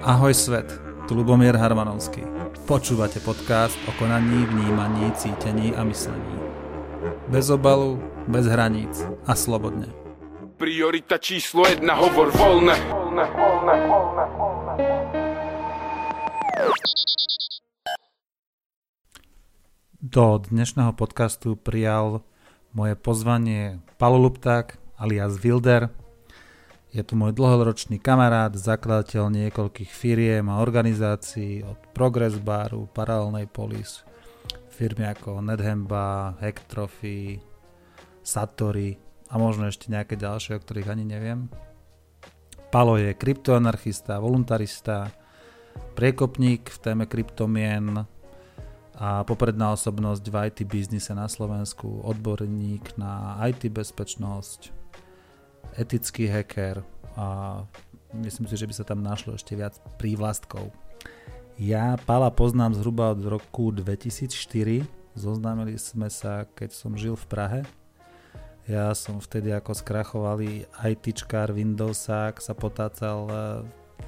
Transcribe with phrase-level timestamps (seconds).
[0.00, 0.66] Ahoj svet,
[1.08, 2.24] tu Lubomír Harmanovský.
[2.66, 6.38] Počúvate podcast o konaní, vnímaní, cítení a myslení.
[7.28, 9.86] Bez obalu, bez hraníc a slobodne.
[10.56, 12.76] Priorita číslo jedna, hovor voľne.
[20.00, 22.24] Do dnešného podcastu prijal
[22.72, 25.92] moje pozvanie Palo Lupták alias Wilder,
[26.90, 34.02] je tu môj dlhoročný kamarát, zakladateľ niekoľkých firiem a organizácií od Progress Baru, Paralelnej Polis,
[34.74, 37.38] firmy ako Nedhemba, Hectrophy,
[38.26, 38.98] Satori
[39.30, 41.46] a možno ešte nejaké ďalšie, o ktorých ani neviem.
[42.74, 45.14] Palo je kryptoanarchista, voluntarista,
[45.94, 48.02] priekopník v téme kryptomien
[48.98, 54.79] a popredná osobnosť v IT biznise na Slovensku, odborník na IT bezpečnosť,
[55.78, 56.82] etický hacker
[57.14, 57.60] a
[58.16, 60.72] myslím si, že by sa tam našlo ešte viac prívlastkov.
[61.60, 67.60] Ja Pala poznám zhruba od roku 2004, zoznámili sme sa, keď som žil v Prahe.
[68.64, 73.34] Ja som vtedy ako skrachovali ITčkár Windowsák sa potácal e,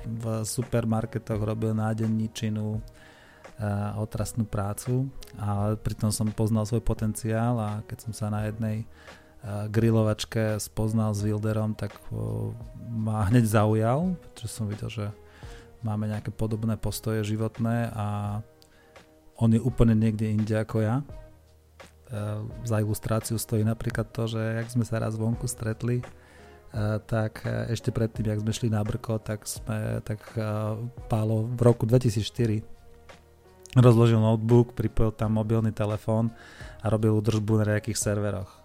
[0.06, 2.78] v supermarketoch, robil nádenničinu,
[3.62, 5.06] a otrasnú prácu
[5.38, 8.88] a pritom som poznal svoj potenciál a keď som sa na jednej
[9.42, 11.98] grilovačke spoznal s Wilderom, tak
[12.92, 15.06] ma hneď zaujal, pretože som videl, že
[15.82, 18.38] máme nejaké podobné postoje životné a
[19.36, 20.96] on je úplne niekde inde ako ja.
[21.02, 21.04] E,
[22.62, 26.04] za ilustráciu stojí napríklad to, že jak sme sa raz vonku stretli, e,
[27.02, 30.46] tak ešte predtým, jak sme šli na Brko, tak sme, tak e,
[31.10, 32.62] Pálo v roku 2004
[33.74, 36.30] rozložil notebook, pripojil tam mobilný telefón
[36.84, 38.61] a robil údržbu na nejakých serveroch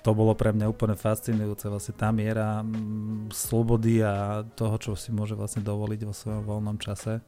[0.00, 5.12] to bolo pre mňa úplne fascinujúce, vlastne tá miera mm, slobody a toho, čo si
[5.12, 7.20] môže vlastne dovoliť vo svojom voľnom čase.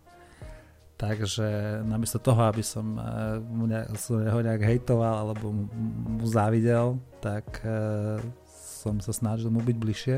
[0.97, 3.03] Takže namiesto toho, aby som, e,
[3.43, 3.93] mu nejak,
[4.23, 8.23] nejak hejtoval alebo mu závidel, tak e,
[8.83, 10.17] som sa snažil mu byť bližšie.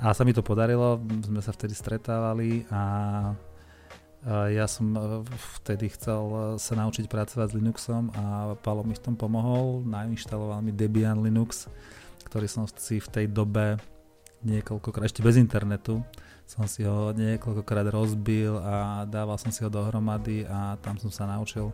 [0.00, 2.82] A sa mi to podarilo, sme sa vtedy stretávali a
[4.28, 5.00] ja som e,
[5.60, 10.60] vtedy chcel e, sa naučiť pracovať s Linuxom a Palo mi v tom pomohol, nainštaloval
[10.60, 11.72] mi Debian Linux,
[12.28, 13.80] ktorý som si v tej dobe
[14.44, 16.04] niekoľkokrát, ešte bez internetu,
[16.44, 21.24] som si ho niekoľkokrát rozbil a dával som si ho dohromady a tam som sa
[21.24, 21.72] naučil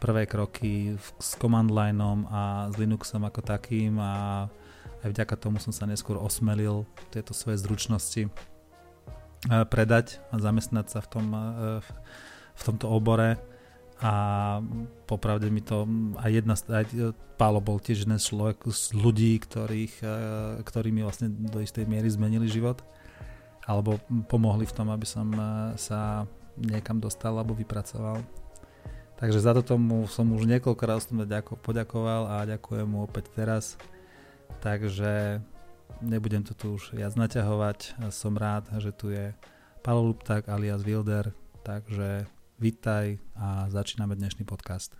[0.00, 4.44] prvé kroky s command lineom a s Linuxom ako takým a
[5.04, 8.32] aj vďaka tomu som sa neskôr osmelil tieto svoje zručnosti
[9.44, 11.40] predať a zamestnať sa v, tom, e,
[12.54, 13.36] v tomto obore
[14.00, 14.14] a
[15.06, 15.86] popravde mi to
[16.18, 20.08] aj jedna aj Pálo bol tiež jeden človek z ľudí, ktorých, e,
[20.62, 22.78] ktorí mi vlastne do istej miery zmenili život
[23.66, 23.98] alebo
[24.30, 28.22] pomohli v tom, aby som e, sa niekam dostal alebo vypracoval.
[29.18, 31.10] Takže za to mu som už niekoľkokrát
[31.62, 33.78] poďakoval a ďakujem mu opäť teraz.
[34.62, 35.42] Takže
[36.04, 38.10] nebudem to tu už viac naťahovať.
[38.12, 39.32] Som rád, že tu je
[39.84, 41.32] Paolo Lupták alias Wilder,
[41.64, 42.28] takže
[42.60, 44.96] vítaj a začíname dnešný podcast.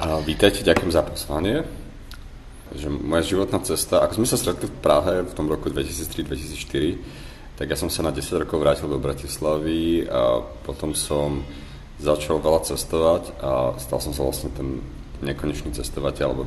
[0.00, 1.62] A vítajte, ďakujem za pozvanie.
[2.74, 7.70] Že moja životná cesta, ako sme sa stretli v Prahe v tom roku 2003-2004, tak
[7.70, 11.46] ja som sa na 10 rokov vrátil do Bratislavy a potom som
[12.02, 14.82] začal veľa cestovať a stal som sa vlastne ten
[15.24, 16.44] nekonečný cestovateľ alebo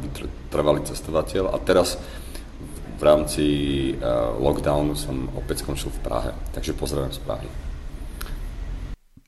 [0.53, 1.97] trvalý cestovateľ a teraz
[2.97, 3.45] v rámci
[3.93, 7.49] uh, lockdownu som opäť skončil v Prahe, takže pozdravujem z Prahy.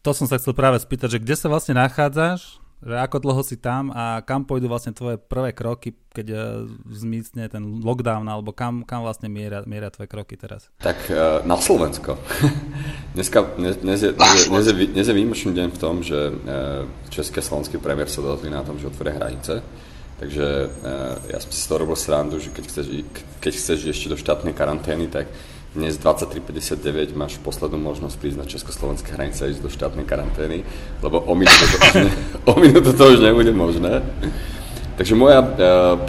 [0.01, 3.59] To som sa chcel práve spýtať, že kde sa vlastne nachádzaš, že ako dlho si
[3.59, 6.39] tam a kam pôjdu vlastne tvoje prvé kroky, keď uh,
[6.87, 10.71] zmícne ten lockdown, alebo kam, kam vlastne mieria, mieria tvoje kroky teraz?
[10.79, 12.15] Tak uh, na Slovensko.
[13.15, 17.81] Dneska, dnes, je, dnes, je, dnes, je, výjimečný deň v tom, že uh, české slovenský
[17.81, 19.59] premiér sa dozví na tom, že otvoria hranice
[20.19, 20.45] Takže
[21.31, 22.85] ja som si z toho robil srandu, že keď chceš,
[23.39, 25.31] keď chceš ešte do štátnej karantény, tak
[25.69, 30.65] dnes 23.59 máš poslednú možnosť prísť na československé hranice a ísť do štátnej karantény,
[31.05, 32.11] lebo o minútu to, už ne,
[32.49, 34.01] o minútu to už nebude možné.
[34.97, 35.49] Takže moja uh,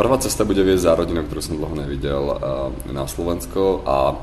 [0.00, 4.16] prvá cesta bude viesť za rodinu, ktorú som dlho nevidel uh, na Slovensko a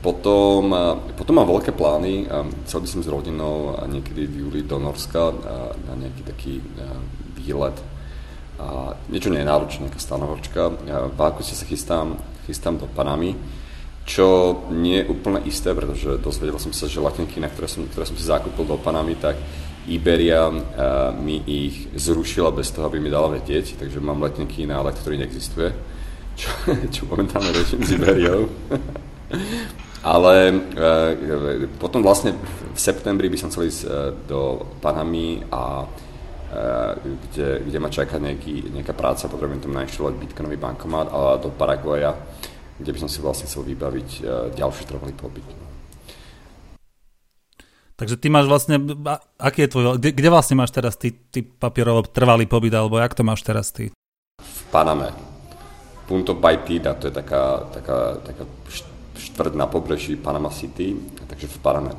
[0.00, 2.26] potom, uh, potom mám veľké plány.
[2.64, 5.30] Chcel by som s rodinou niekedy v júli do Norska
[5.86, 6.52] na nejaký taký
[7.36, 7.76] výlet
[9.08, 10.68] niečo nie je náročné, nejaká stanovočka.
[11.16, 13.32] V Augusте sa chystám, chystám do Panamy,
[14.10, 14.26] čo
[14.74, 18.18] nie je úplne isté, pretože dozvedel som sa, že letenky, na ktoré som, ktoré som
[18.18, 19.38] si zakúpil do Panamy, tak
[19.86, 24.82] Iberia uh, mi ich zrušila bez toho, aby mi dala vedieť, takže mám letenky na
[24.82, 25.70] let, ktorý neexistuje.
[26.34, 26.50] čo,
[26.94, 28.50] čo momentálne riešim s Iberiou.
[30.00, 32.32] Ale e, potom vlastne
[32.72, 33.88] v septembri by som chcel ísť e,
[34.24, 35.84] do Panamy a
[36.98, 42.10] kde, kde ma čaká nejaký, nejaká práca, potrebujem tam nainštalovať bitcoinový bankomat a do Paraguaja,
[42.80, 44.20] kde by som si vlastne chcel vybaviť e,
[44.56, 45.44] ďalší trvalý pobyt.
[48.00, 48.80] Takže ty máš vlastne,
[49.36, 53.12] aký je tvoj, kde, kde vlastne máš teraz ty, ty papierovo trvalý pobyt, alebo jak
[53.12, 53.92] to máš teraz ty?
[54.40, 55.12] V Paname.
[56.08, 58.48] Punto Paitida, to je taká, taká, taká
[59.20, 60.96] štvrť na pobreží Panama City,
[61.28, 61.92] takže v Paname.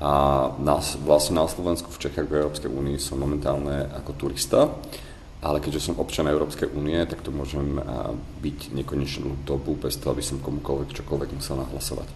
[0.00, 0.10] A
[0.56, 4.72] na, vlastne na Slovensku, v Čechách, v Európskej únii som momentálne ako turista,
[5.44, 7.76] ale keďže som občan Európskej únie, tak to môžem
[8.40, 12.08] byť nekonečnú dobu bez toho, aby som komukoľvek čokoľvek musel nahlasovať.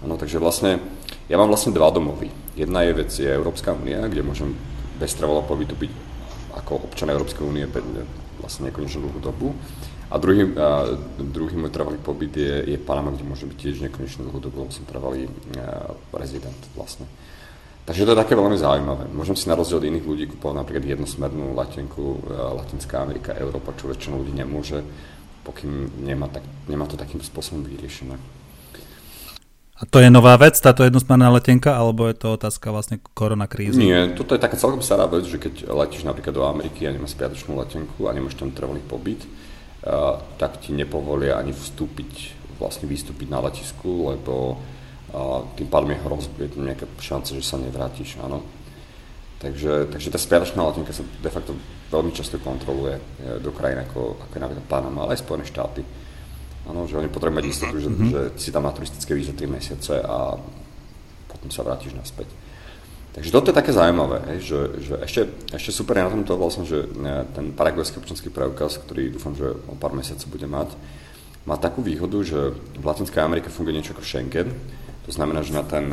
[0.00, 0.80] Ano, takže vlastne,
[1.28, 2.32] ja mám vlastne dva domovy.
[2.56, 4.56] Jedna je vec, je Európska únia, kde môžem
[4.96, 5.92] bez trvalého pobytu byť
[6.56, 7.68] ako občan Európskej únie
[8.40, 9.52] vlastne nekonečnú dlhú dobu.
[10.10, 10.90] A druhý, a
[11.20, 14.72] druhý môj trvalý pobyt je, je Panama, kde môže byť tiež nekonečnú dlhú dobu, lebo
[14.74, 15.30] som trvalý
[16.10, 17.06] rezident vlastne.
[17.90, 19.10] Takže to je také veľmi zaujímavé.
[19.10, 23.90] Môžem si na rozdiel od iných ľudí kúpovať napríklad jednosmernú latenku Latinská Amerika, Európa, čo
[23.90, 24.78] väčšina ľudí nemôže,
[25.42, 28.14] pokým nemá, tak, nemá to takým spôsobom vyriešené.
[29.74, 33.82] A to je nová vec, táto jednosmerná letenka, alebo je to otázka vlastne koronakrízy?
[33.82, 37.18] Nie, toto je taká celkom stará vec, že keď letíš napríklad do Ameriky a nemáš
[37.18, 43.26] spiatočnú letenku a nemáš tam trvalý pobyt, uh, tak ti nepovolia ani vstúpiť, vlastne vystúpiť
[43.34, 44.62] na letisku, lebo
[45.12, 48.42] uh, tým pádom je hrozba, je tam nejaká šanca, že sa nevrátiš, áno.
[49.40, 51.56] Takže, takže tá spiatočná letenka sa de facto
[51.88, 53.00] veľmi často kontroluje
[53.40, 55.80] do krajín ako, ako je napríklad Panama, ale aj Spojené štáty.
[56.68, 58.10] Áno, že oni potrebujú mať istotu, že, mm-hmm.
[58.12, 60.36] že si tam na turistické víze 3 mesiace a
[61.24, 62.28] potom sa vrátiš naspäť.
[63.10, 66.86] Takže toto je také zaujímavé, že, že ešte, ešte super je na tomto vlastne, že
[67.34, 70.70] ten paraguajský občanský preukaz, ktorý dúfam, že o pár mesiacov bude mať,
[71.42, 74.54] má takú výhodu, že v Latinskej Amerike funguje niečo ako Schengen.
[75.08, 75.88] To znamená, že na ten,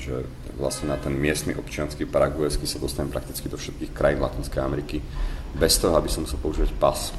[0.00, 0.24] že
[0.56, 5.04] vlastne na ten miestny občianský paraguajský sa dostanem prakticky do všetkých krajín Latinskej Ameriky
[5.52, 7.12] bez toho, aby som musel používať pas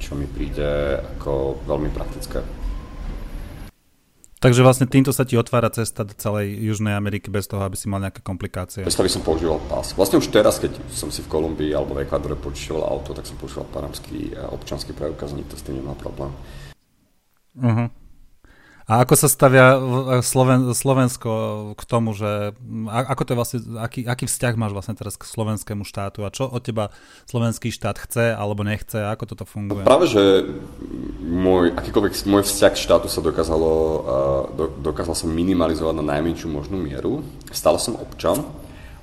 [0.00, 2.40] čo mi príde ako veľmi praktické.
[4.40, 7.92] Takže vlastne týmto sa ti otvára cesta do celej Južnej Ameriky bez toho, aby si
[7.92, 8.88] mal nejaké komplikácie.
[8.88, 9.92] Bez toho, aby som používal pás.
[9.92, 13.36] Vlastne už teraz, keď som si v Kolumbii alebo v Ekvádore požičoval auto, tak som
[13.36, 16.32] používal panamský občanský preukaz, nikto s tým nemá problém.
[17.52, 17.92] Uh-huh.
[18.90, 19.78] A ako sa stavia
[20.18, 21.30] Sloven, Slovensko
[21.78, 22.50] k tomu, že
[22.90, 26.50] ako to je vlastne, aký, aký vzťah máš vlastne teraz k slovenskému štátu a čo
[26.50, 26.90] od teba
[27.30, 29.86] slovenský štát chce alebo nechce, ako toto funguje?
[29.86, 30.42] Práve, že
[31.22, 33.70] môj, akýkoľvek môj vzťah k štátu sa dokázalo,
[34.58, 37.22] do, dokázal som minimalizovať na najmenšiu možnú mieru.
[37.54, 38.42] Stále som občan.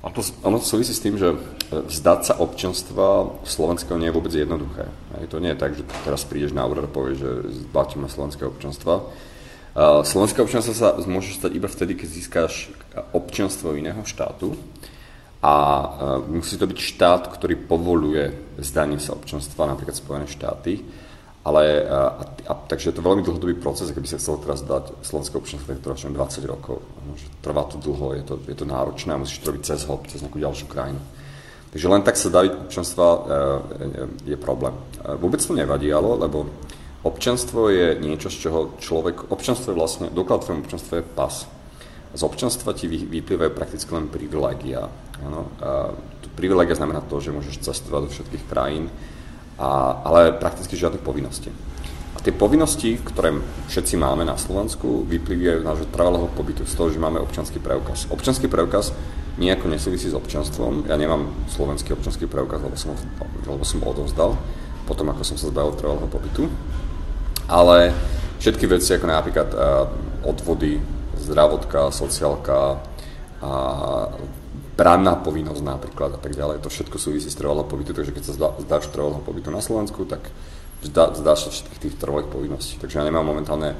[0.04, 1.32] A to, ono súvisí s tým, že
[1.72, 4.84] vzdať sa občanstva slovenského nie je vôbec jednoduché.
[5.32, 7.30] To nie je tak, že teraz prídeš na úrad a povieš, že
[7.66, 9.08] zbatíme slovenského občanstva
[9.76, 12.72] Slovenské občanstvo sa môže stať iba vtedy, keď získáš
[13.12, 14.56] občanstvo iného štátu
[15.38, 15.54] a
[16.26, 20.82] musí to byť štát, ktorý povoluje zdanie sa občanstva, napríklad Spojené štáty.
[21.46, 22.12] Ale, a,
[22.44, 25.80] a, takže je to veľmi dlhodobý proces, keby sa chcel teraz dať slovenské občanstvo, tak
[25.80, 26.82] to 20 rokov.
[27.40, 30.20] Trvá to dlho, je to, je to náročné a musíš to robiť cez hop, cez
[30.20, 31.00] nejakú ďalšiu krajinu.
[31.72, 33.06] Takže len tak sa dať občanstva
[33.80, 34.04] je,
[34.34, 34.74] je problém.
[35.22, 36.50] Vôbec to nevadí, ale, lebo
[36.98, 39.30] Občanstvo je niečo, z čoho človek...
[39.30, 40.06] Občanstvo je vlastne...
[40.10, 41.46] Doklad tvojom občanstvo je pas.
[42.10, 44.90] Z občanstva ti vyplývajú prakticky len privilegia.
[46.34, 48.90] Privilegia znamená to, že môžeš cestovať do všetkých krajín,
[49.58, 51.54] a, ale prakticky žiadne povinnosti.
[52.14, 53.30] A tie povinnosti, ktoré
[53.70, 58.10] všetci máme na Slovensku, vyplývajú z nášho trvalého pobytu, z toho, že máme občanský preukaz.
[58.10, 58.90] Občanský preukaz
[59.38, 60.90] nejako nesúvisí s občanstvom.
[60.90, 62.98] Ja nemám slovenský občanský preukaz, lebo som,
[63.46, 64.34] lebo som odovzdal
[64.90, 66.50] potom, ako som sa zbavil trvalého pobytu
[67.48, 67.96] ale
[68.38, 69.88] všetky veci ako napríklad uh,
[70.28, 70.78] odvody,
[71.16, 72.78] zdravotka, sociálka,
[73.38, 73.50] a
[74.74, 78.32] branná povinnosť napríklad a tak ďalej, to všetko súvisí s trvalou pobytu, takže keď sa
[78.34, 80.22] zdá, zdáš trvalého pobytu na Slovensku, tak
[80.82, 82.78] zdá, zdáš sa všetkých tých trvalých povinností.
[82.78, 83.74] Takže ja nemám momentálne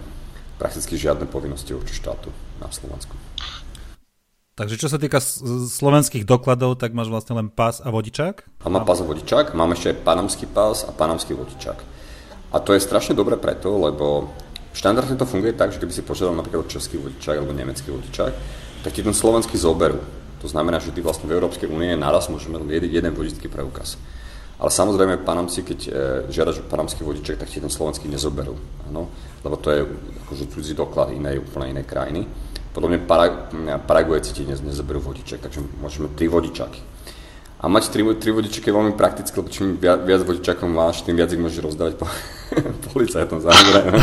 [0.58, 3.14] prakticky žiadne povinnosti voči štátu na Slovensku.
[4.58, 5.22] Takže čo sa týka
[5.70, 8.66] slovenských dokladov, tak máš vlastne len pás a vodičák?
[8.66, 11.97] A mám pás a vodičák, mám ešte aj panamský pás a panamský vodičák.
[12.52, 14.32] A to je strašne dobré preto, lebo
[14.72, 18.32] štandardne to funguje tak, že keby si požiadal napríklad český vodičák alebo nemecký vodičák,
[18.84, 20.00] tak ti ten slovenský zoberú.
[20.40, 23.98] To znamená, že ty vlastne v Európskej únie naraz môžeme mať jeden, vodický preukaz.
[24.58, 25.90] Ale samozrejme, panamci, keď e,
[26.34, 28.58] žiadaš panamský vodičák, tak ti ten slovenský nezoberú.
[28.90, 29.10] Ano?
[29.42, 29.86] Lebo to je
[30.26, 32.26] akože cudzí doklad inej, úplne inej krajiny.
[32.74, 33.50] Podobne para,
[33.86, 36.78] Paraguajci ti nezoberú vodičák, takže môžeme tri vodičáky.
[37.58, 41.18] A mať tri, tri vodičky je veľmi praktické, lebo čím viac, viac vodičakov máš, tým
[41.18, 42.06] viac ich môžeš rozdávať po
[42.94, 43.98] policajtom samozrejme.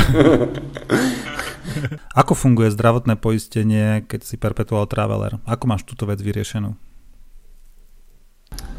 [2.20, 5.40] Ako funguje zdravotné poistenie, keď si perpetual traveler?
[5.48, 6.76] Ako máš túto vec vyriešenú?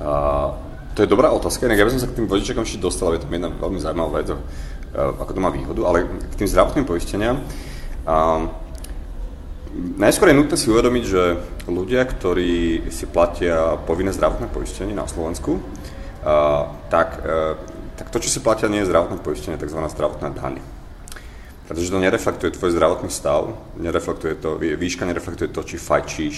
[0.01, 0.53] A,
[0.93, 3.25] to je dobrá otázka, inak ja by som sa k tým vodičakom ešte dostal, je
[3.25, 4.29] to jedna veľmi zaujímavá vec,
[4.93, 7.41] ako to má výhodu, ale k tým zdravotným poisteniam.
[8.05, 8.45] A,
[9.77, 11.23] Najskôr je nutné si uvedomiť, že
[11.69, 15.61] ľudia, ktorí si platia povinné zdravotné poistenie na Slovensku,
[16.89, 17.61] tak, e,
[18.01, 19.77] tak to, čo si platia, nie je zdravotné poistenie, tzv.
[19.77, 20.65] zdravotná daň.
[21.69, 26.37] Pretože to nereflektuje tvoj zdravotný stav, nereflektuje to, výška nereflektuje to, či fajčíš,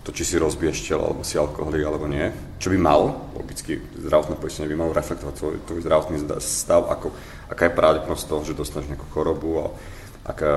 [0.00, 2.32] to, či si rozbiješ telo, alebo si alkoholik, alebo nie.
[2.56, 7.12] Čo by mal, logicky, zdravotné poistenie by malo reflektovať tvoj, tvoj zdravotný stav, ako,
[7.52, 9.66] aká je pravdepodobnosť toho, že dostaneš nejakú chorobu, a,
[10.26, 10.52] ak, e,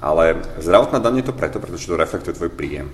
[0.00, 2.88] ale zdravotná daň je to preto, pretože to reflektuje tvoj príjem.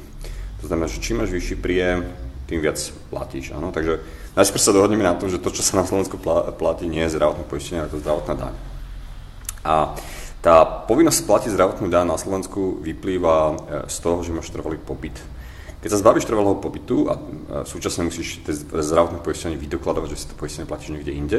[0.62, 2.06] To znamená, že čím máš vyšší príjem,
[2.46, 2.78] tým viac
[3.08, 3.54] platíš.
[3.54, 3.72] Áno?
[3.72, 4.02] Takže
[4.36, 6.18] najskôr sa dohodneme na tom, že to, čo sa na Slovensku
[6.58, 8.54] platí, nie je zdravotné poistenie, ale to zdravotná daň.
[9.62, 9.94] A
[10.42, 13.54] tá povinnosť platiť zdravotnú daň na Slovensku vyplýva e,
[13.86, 15.14] z toho, že máš trvalý pobyt.
[15.82, 17.18] Keď sa zbavíš trvalého pobytu a
[17.66, 18.38] súčasne musíš
[18.70, 21.38] zdravotné poistenie vydokladovať, že si to poistenie platíš niekde inde,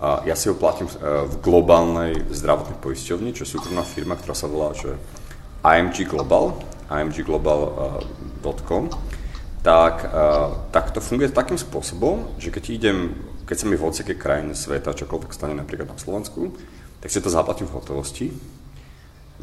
[0.00, 0.96] a ja si ho platím e,
[1.28, 4.96] v globálnej zdravotnej poisťovni, čo je súkromná firma, ktorá sa volá že
[5.60, 6.56] IMG Global,
[6.88, 8.88] imgglobal.com,
[9.60, 10.24] tak, e,
[10.72, 13.12] tak to funguje takým spôsobom, že keď idem,
[13.44, 16.56] keď sa mi v hociakej krajine sveta čokoľvek stane napríklad na Slovensku,
[17.04, 18.32] tak si to zaplatím v hotovosti.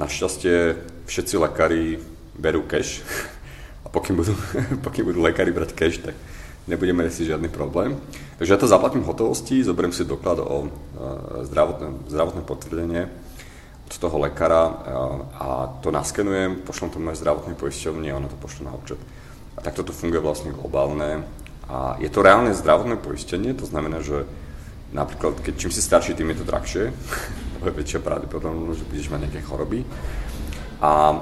[0.02, 0.74] Našťastie
[1.06, 2.02] všetci lekári
[2.34, 3.06] berú cash
[3.86, 4.34] a pokým budú,
[4.86, 6.18] pokým budú lekári brať cash, tak
[6.68, 7.96] nebudeme si žiadny problém.
[8.38, 10.70] Takže ja to zaplatím v hotovosti, zoberiem si doklad o e,
[11.48, 13.04] zdravotné, zdravotné potvrdenie
[13.88, 14.74] od toho lekára e,
[15.40, 15.48] a
[15.80, 19.00] to naskenujem, pošlem to moje zdravotné poisťovne a ono to pošle na účet.
[19.58, 21.26] A takto to funguje vlastne globálne.
[21.72, 24.28] A je to reálne zdravotné poistenie, to znamená, že
[24.92, 26.84] napríklad, keď čím si starší, tým je to drahšie,
[27.64, 29.80] lebo je väčšia pravdepodobnosť, že budeš mať nejaké choroby.
[30.78, 31.18] A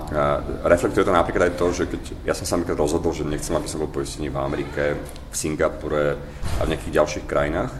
[0.67, 3.71] reflektuje to napríklad aj to, že keď ja som sa napríklad rozhodol, že nechcem, aby
[3.71, 4.99] som bol poistený v Amerike,
[5.31, 6.19] v Singapure
[6.59, 7.71] a v nejakých ďalších krajinách,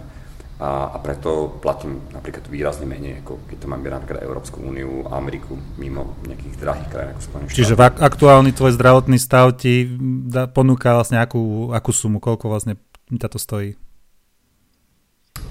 [0.55, 5.59] a, a preto platím napríklad výrazne menej, ako keď to mám napríklad Európsku úniu Ameriku
[5.75, 9.83] mimo nejakých drahých krajín ako Spojených Čiže ak- aktuálny tvoj zdravotný stav ti
[10.31, 12.79] da, ponúka vlastne akú, akú sumu, koľko vlastne
[13.11, 13.75] ťa to stojí?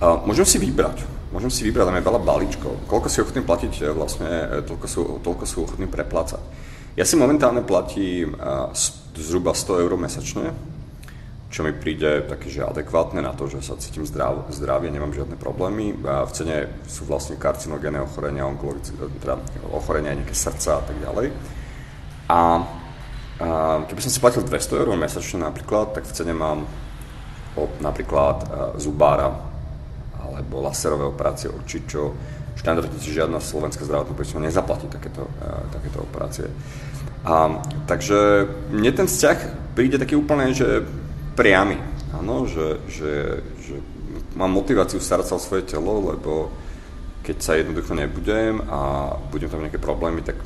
[0.02, 1.06] Uh, môžem si vybrať.
[1.34, 2.86] Môžem si vybrať, tam je veľa balíčkov.
[2.86, 6.38] Koľko si ochotný platiť, e, vlastne, e, toľko sú, toľko sú ochotní preplácať.
[6.94, 8.70] Ja si momentálne platím uh,
[9.18, 10.54] zhruba 100 eur mesačne,
[11.50, 15.34] čo mi príde také, že adekvátne na to, že sa cítim zdrav, zdravie, nemám žiadne
[15.34, 15.90] problémy.
[16.06, 18.46] A v cene sú vlastne karcinogénne ochorenia,
[19.18, 19.42] teda
[19.74, 21.34] ochorenia nejaké srdca a tak ďalej.
[22.30, 22.38] A, a
[23.90, 26.62] keby som si platil 200 eur mesačne napríklad, tak v cene mám
[27.58, 28.46] od napríklad
[28.78, 29.53] zubára,
[30.34, 32.14] alebo laserové operácie očí, čo
[32.58, 36.50] štandardne žiadna slovenská zdravotná poisťovňa nezaplatí takéto, uh, takéto operácie.
[37.24, 37.56] A,
[37.88, 40.84] takže mne ten vzťah príde taký úplne, že
[41.34, 41.80] priamy.
[42.12, 43.74] Áno, že, že, že
[44.36, 46.52] mám motiváciu starať sa o svoje telo, lebo
[47.24, 50.36] keď sa jednoducho nebudem a budem tam nejaké problémy, tak,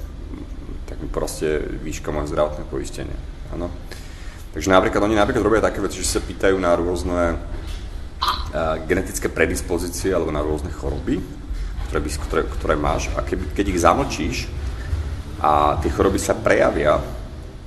[0.87, 3.19] tak mi proste výška moje zdravotné poistenie.
[3.51, 3.69] Áno.
[4.55, 7.37] Takže napríklad oni napríklad robia také veci, že sa pýtajú na rôzne
[8.91, 11.23] genetické predispozície alebo na rôzne choroby,
[11.89, 14.37] ktoré, by, ktoré, ktoré máš a keby, keď ich zamlčíš
[15.39, 16.99] a tie choroby sa prejavia,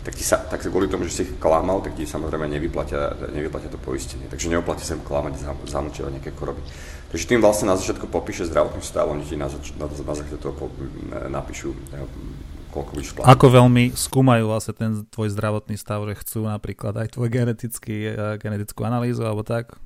[0.01, 3.70] tak, ti sa, tak kvôli tomu, že si ich klamal, tak ti samozrejme nevyplatia, nevyplatia
[3.70, 4.25] to poistenie.
[4.27, 6.62] Takže neoplatí sa im klamať, zamlčiavať nejaké choroby.
[7.13, 10.58] Takže tým vlastne na začiatku popíše zdravotný stav, oni ti na, zač- na, základe toho
[11.29, 11.77] napíšu,
[12.74, 13.29] koľko budeš platiť.
[13.29, 18.39] Ako veľmi skúmajú vlastne ten tvoj zdravotný stav, že chcú napríklad aj tvoj genetický, eh,
[18.41, 19.77] genetickú analýzu alebo tak?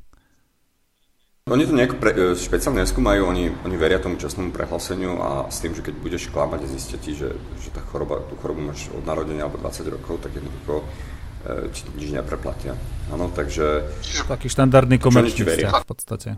[1.45, 5.61] Oni to nejak pre, e, špeciálne neskúmajú, oni, oni veria tomu časnému prehláseniu a s
[5.61, 8.89] tým, že keď budeš klamať a zistia ti, že, že tá choroba, tú chorobu máš
[8.89, 12.73] od narodenia alebo 20 rokov, tak jednoducho e, ti nič nepreplatia.
[13.13, 13.85] Áno, takže...
[14.25, 16.29] Taký štandardný komerčný vzťah v podstate.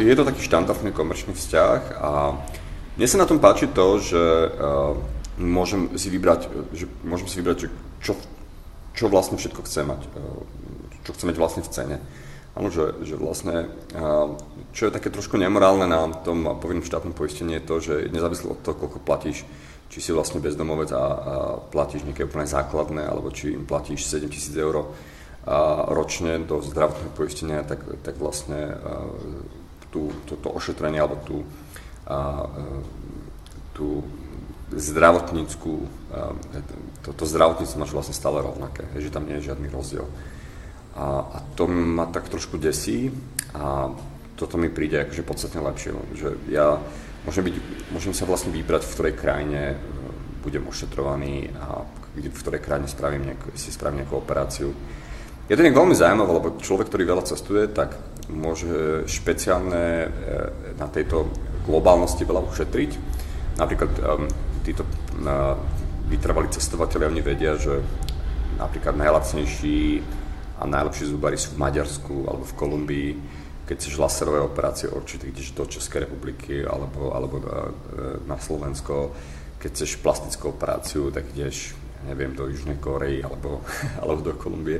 [0.00, 2.40] Je to taký štandardný komerčný vzťah a
[2.96, 4.16] mne sa na tom páči to, že
[4.48, 4.96] uh,
[5.36, 7.68] môžem si vybrať, že môžem si vybrať, že
[8.00, 8.16] čo,
[8.96, 10.40] čo vlastne všetko chcem mať, uh,
[11.04, 11.96] čo chcem mať vlastne v cene.
[12.52, 13.72] Áno, že, že vlastne,
[14.76, 18.60] čo je také trošku nemorálne na tom povinnom štátnom poistení je to, že nezávisle od
[18.60, 19.48] toho, koľko platíš,
[19.88, 21.04] či si vlastne bezdomovec a, a
[21.72, 24.84] platíš nejaké úplne základné, alebo či im platíš 7 tisíc eur
[25.42, 28.78] a ročne do zdravotného poistenia, tak, tak vlastne
[29.90, 31.42] tú, to, ošetrenie alebo tú,
[32.06, 32.46] a,
[33.72, 34.04] tú
[34.72, 35.88] zdravotníckú,
[37.04, 40.04] to, to zdravotníctvo máš vlastne stále rovnaké, že tam nie je žiadny rozdiel.
[40.92, 43.08] A, a to ma tak trošku desí
[43.56, 43.88] a
[44.36, 46.80] toto mi príde akože podstatne lepšie, že ja
[47.24, 47.56] môžem, byť,
[47.94, 49.76] môžem sa vlastne vybrať, v ktorej krajine e,
[50.42, 54.74] budem ošetrovaný a v ktorej krajine spravím nejakú, si spravím nejakú operáciu.
[55.48, 57.96] Je to nejak veľmi zaujímavé, lebo človek, ktorý veľa cestuje, tak
[58.28, 60.08] môže špeciálne e,
[60.76, 61.30] na tejto
[61.64, 62.90] globálnosti veľa ušetriť.
[63.52, 63.92] Napríklad
[64.64, 64.82] títo
[66.08, 67.84] vytrvalí cestovateľi, oni vedia, že
[68.56, 70.02] napríklad najlacnejší
[70.62, 73.10] a najlepší zubári sú v Maďarsku alebo v Kolumbii.
[73.66, 79.10] Keď chceš laserové operácie určite ideš do Českej republiky alebo, alebo na, e, na Slovensko.
[79.58, 81.74] Keď chceš plastickú operáciu, tak ideš,
[82.06, 83.66] neviem, do Južnej Korei alebo,
[84.02, 84.78] alebo do Kolumbie.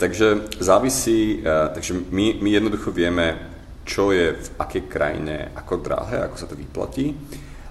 [0.00, 3.36] Takže závisí, uh, takže my, my jednoducho vieme,
[3.84, 7.12] čo je v akej krajine ako drahé, ako sa to vyplatí.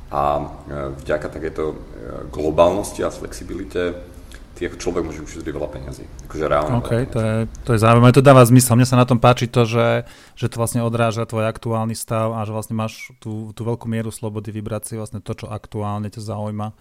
[0.10, 0.46] A e,
[1.06, 1.76] vďaka takéto e,
[2.34, 4.09] globálnosti a flexibilite
[4.68, 6.04] ako človek môže ušetriť veľa peniazy.
[6.28, 6.76] Akože reálne.
[6.84, 8.12] OK, to je, to je zaujímavé.
[8.12, 8.76] To dáva zmysel.
[8.76, 10.04] Mne sa na tom páči to, že,
[10.36, 14.12] že to vlastne odráža tvoj aktuálny stav a že vlastne máš tú, tú veľkú mieru
[14.12, 16.76] slobody vybrať si vlastne to, čo aktuálne ťa zaujíma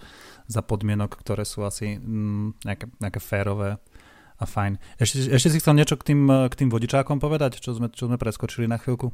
[0.51, 3.79] za podmienok, ktoré sú asi mm, nejaké, nejaké férové
[4.39, 4.79] a fajn.
[4.99, 8.17] Ešte, ešte si chcel niečo k tým, k tým vodičákom povedať, čo sme, čo sme
[8.17, 9.11] preskočili na chvíľku?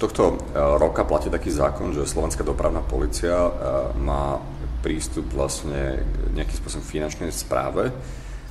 [0.00, 3.50] Tohto e, roka platí taký zákon, že Slovenská dopravná policia e,
[4.00, 4.40] má
[4.80, 7.92] prístup vlastne nejakým spôsobom finančnej správe.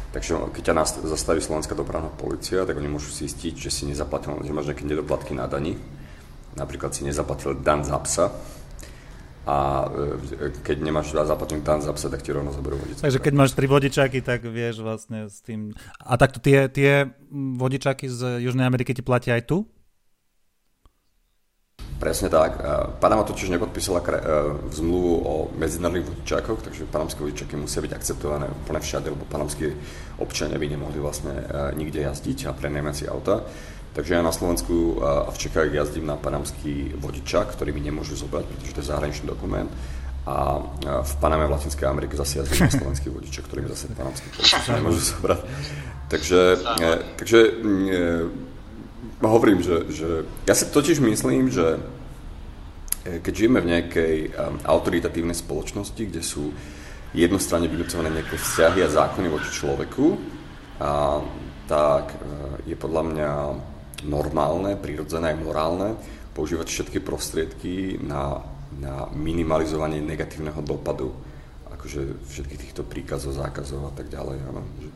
[0.09, 4.53] Takže keď ťa zastaví Slovenská dopravná policia, tak oni môžu zistiť, že si nezaplatil, že
[4.53, 5.77] máš nejaké nedoplatky na dani.
[6.57, 8.33] Napríklad si nezaplatil dan za psa,
[9.49, 13.09] a e, keď nemáš zaplatenú tam za psa, tak ti rovno zoberú vodičák.
[13.09, 15.73] Takže keď máš tri vodičáky, tak vieš vlastne s tým...
[15.97, 17.09] A takto tie, tie
[17.57, 19.65] vodičáky z Južnej Ameriky ti platia aj tu?
[21.99, 22.63] Presne tak.
[23.03, 24.07] Panama totiž nepodpísala e,
[24.71, 29.67] zmluvu o medzinárodných vodičákoch, takže panamské vodičáky musia byť akceptované úplne všade, lebo panamskí
[30.23, 33.43] občania by nemohli vlastne e, nikde jazdiť a prenajmať si auta.
[33.91, 38.47] Takže ja na Slovensku a v Čechách jazdím na panamský vodičák, ktorý mi nemôžu zobrať,
[38.47, 39.67] pretože to je zahraničný dokument.
[40.29, 40.61] A
[41.03, 44.63] v Paname v Latinskej Amerike zase jazdím na slovenský vodičák, ktorý mi zase panamský vodičák
[44.77, 45.39] nemôžu zobrať.
[46.09, 46.39] Takže,
[46.79, 47.51] e, takže e,
[49.27, 50.09] hovorím, že, že
[50.47, 51.75] ja si totiž myslím, že
[53.03, 54.15] e, keď žijeme v nejakej
[54.63, 56.55] autoritatívnej spoločnosti, kde sú
[57.11, 60.05] jednostranne vynúcované nejaké vzťahy a zákony voči človeku,
[60.79, 61.19] a,
[61.67, 62.17] tak
[62.65, 63.31] je podľa mňa
[64.09, 65.89] normálne, prirodzené aj morálne
[66.33, 68.39] používať všetky prostriedky na,
[68.79, 71.11] na minimalizovanie negatívneho dopadu
[71.75, 74.37] akože všetkých týchto príkazov, zákazov a tak ďalej.
[74.51, 74.61] Áno.
[74.79, 74.89] Že,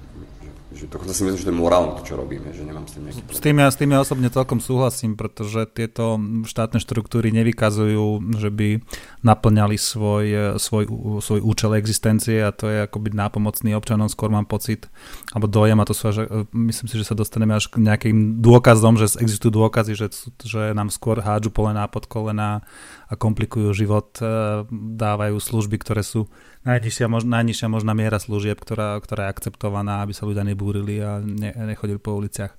[0.73, 3.03] že dokonca si myslím, že to je morálne to, čo robíme, že nemám s tým
[3.05, 3.37] nejaký problém.
[3.37, 6.17] S tým ja, s tým ja osobne celkom súhlasím, pretože tieto
[6.49, 8.81] štátne štruktúry nevykazujú, že by
[9.21, 10.85] naplňali svoj, svoj,
[11.21, 14.89] svoj účel existencie a to je akoby nápomocný občanom, skôr mám pocit,
[15.31, 18.97] alebo dojem a to sú, že myslím si, že sa dostaneme až k nejakým dôkazom,
[18.97, 20.09] že existujú dôkazy, že,
[20.41, 22.65] že nám skôr hádžu polená pod kolená
[23.07, 26.25] a komplikujú život, e, dávajú služby, ktoré sú
[26.63, 31.19] najnižšia, mož, najnižšia možná miera služieb, ktorá, ktorá je akceptovaná, aby sa ľudia nebúrili a
[31.19, 32.55] ne, nechodili po uliciach.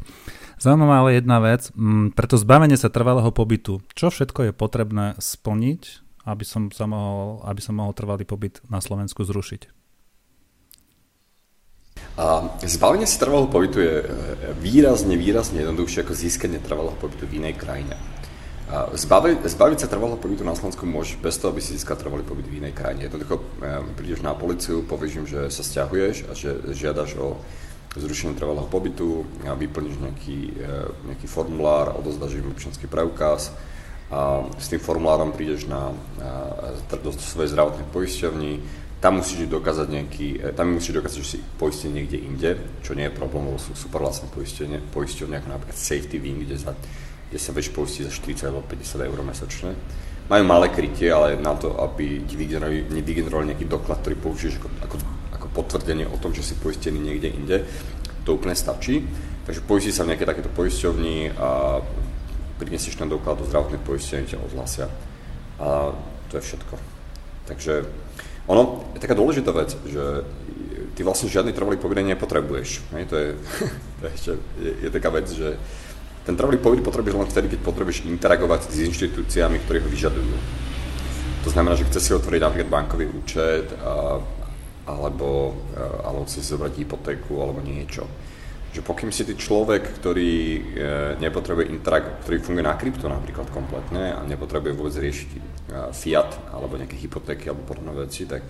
[0.61, 3.81] Zaujímavá ale jedna vec, mm, preto zbavenie sa trvalého pobytu.
[3.97, 5.83] Čo všetko je potrebné splniť,
[6.25, 9.85] aby som, sa mohol, aby som mohol trvalý pobyt na Slovensku zrušiť?
[12.15, 14.07] A zbavenie sa trvalého pobytu je e,
[14.63, 17.99] výrazne, výrazne jednoduchšie ako získanie trvalého pobytu v inej krajine.
[18.73, 22.49] Zbaviť, zbaviť sa trvalého pobytu na Slovensku môžeš bez toho, aby si získal trvalý pobyt
[22.49, 23.07] v inej krajine.
[23.07, 23.45] Jednoducho
[23.93, 27.37] prídeš na policiu, povieš im, že sa stiahuješ a že žiadaš o
[27.95, 30.75] zrušenie trvalého pobytu, a vyplníš nejaký, e,
[31.13, 33.55] nejaký formulár, odozdáš im občanský preukaz
[34.11, 36.51] a s tým formulárom prídeš na, na
[36.99, 38.53] do svojej zdravotnej poisťovni,
[38.99, 42.51] tam musíš dokázať nejaký, e, tam musíš dokázať, že si poistený niekde inde,
[42.83, 46.57] čo nie je problém, lebo sú super vlastné poistenie, poisťovne, ako napríklad Safety Wing, kde
[46.59, 46.75] za
[47.35, 49.75] kde sa vieš poistiť za 40 alebo 50 eur mesačne.
[50.31, 54.97] Majú malé krytie, ale na to, aby ti vygenerovali nejaký doklad, ktorý použiješ ako, ako,
[55.35, 57.67] ako potvrdenie o tom, že si poistený niekde inde,
[58.23, 59.03] to úplne stačí.
[59.51, 61.83] Takže poistí sa v nejaké takéto poisťovni a
[62.63, 64.87] prinesieš ten doklad do zdravotnej poistenia, ťa odhlasia.
[65.59, 65.91] A
[66.31, 66.79] to je všetko.
[67.51, 67.83] Takže
[68.47, 70.23] ono je taká dôležitá vec, že
[70.95, 72.95] ty vlastne žiadny trvalý pobyt nepotrebuješ.
[72.95, 73.29] Hej, to je,
[73.99, 74.17] to je,
[74.63, 75.59] je, je taká vec, že
[76.25, 80.37] ten trvalý pobyt potrebuješ len vtedy, keď potrebuješ interagovať s inštitúciami, ktoré ho vyžadujú.
[81.45, 84.17] To znamená, že chce si otvoriť napríklad bankový účet, a,
[84.89, 88.09] alebo, a, alebo si zobrať hypotéku alebo niečo.
[88.73, 90.61] Že pokým si ty človek, ktorý e,
[91.21, 95.41] nepotrebuje interag, ktorý funguje na krypto napríklad kompletne a nepotrebuje vôbec riešiť e,
[95.93, 98.43] fiat alebo nejaké hypotéky alebo podobné veci, tak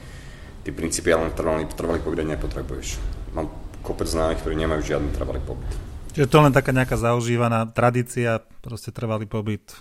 [0.64, 3.02] ty principiálne trvalý, trvalý pobyt nepotrebuješ.
[3.36, 3.52] Mám
[3.84, 5.93] kopec známych, ktorí nemajú žiadny trvalý pobyt.
[6.14, 9.74] Čiže to len taká nejaká zaužívaná tradícia, proste trvalý pobyt,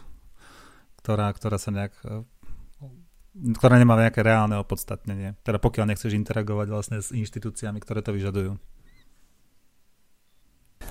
[0.98, 1.94] ktorá, ktorá sa nejak
[3.34, 5.34] ktorá nemá nejaké reálne opodstatnenie.
[5.42, 8.54] Teda pokiaľ nechceš interagovať vlastne s inštitúciami, ktoré to vyžadujú.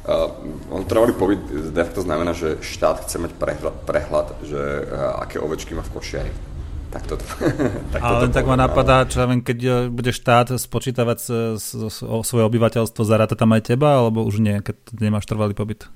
[0.02, 0.34] Uh,
[0.74, 5.38] on trvalý pobyt de facto znamená, že štát chce mať prehľad, prehľad že uh, aké
[5.38, 6.51] ovečky má v košiari.
[6.92, 7.16] Tak to,
[7.96, 11.66] tak Ale tak ma napadá, čo ja viem, keď uh, bude štát spočítavať s, s,
[11.72, 15.88] s, o svoje obyvateľstvo, zaráta tam aj teba, alebo už nie, keď nemáš trvalý pobyt?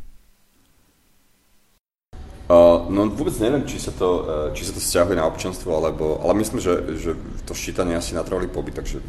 [2.46, 6.22] Uh, no vôbec neviem, či sa to, uh, či sa to stiahuje na občanstvo, alebo,
[6.22, 7.10] ale myslím, že, že
[7.42, 9.02] to ščítanie asi na trvalý pobyt, takže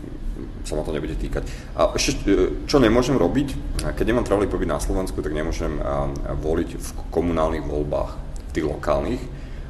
[0.66, 1.46] sa ma to nebude týkať.
[1.78, 6.10] A ešte, uh, čo nemôžem robiť, keď nemám trvalý pobyt na Slovensku, tak nemôžem uh,
[6.36, 9.22] voliť v komunálnych voľbách, v tých lokálnych,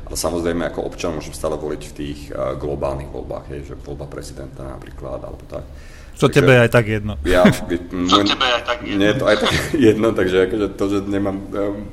[0.08, 4.08] ale samozrejme ako občan môžem stále voliť v tých uh, globálnych voľbách, hej, že voľba
[4.08, 5.68] prezidenta napríklad, alebo tak.
[6.16, 7.14] Čo takže, tebe je aj tak jedno.
[7.28, 7.44] Ja,
[7.92, 8.98] môj, Čo tebe je aj tak jedno.
[9.04, 9.54] Nie je to aj tak
[9.92, 11.46] jedno, takže akože to, že nemám um,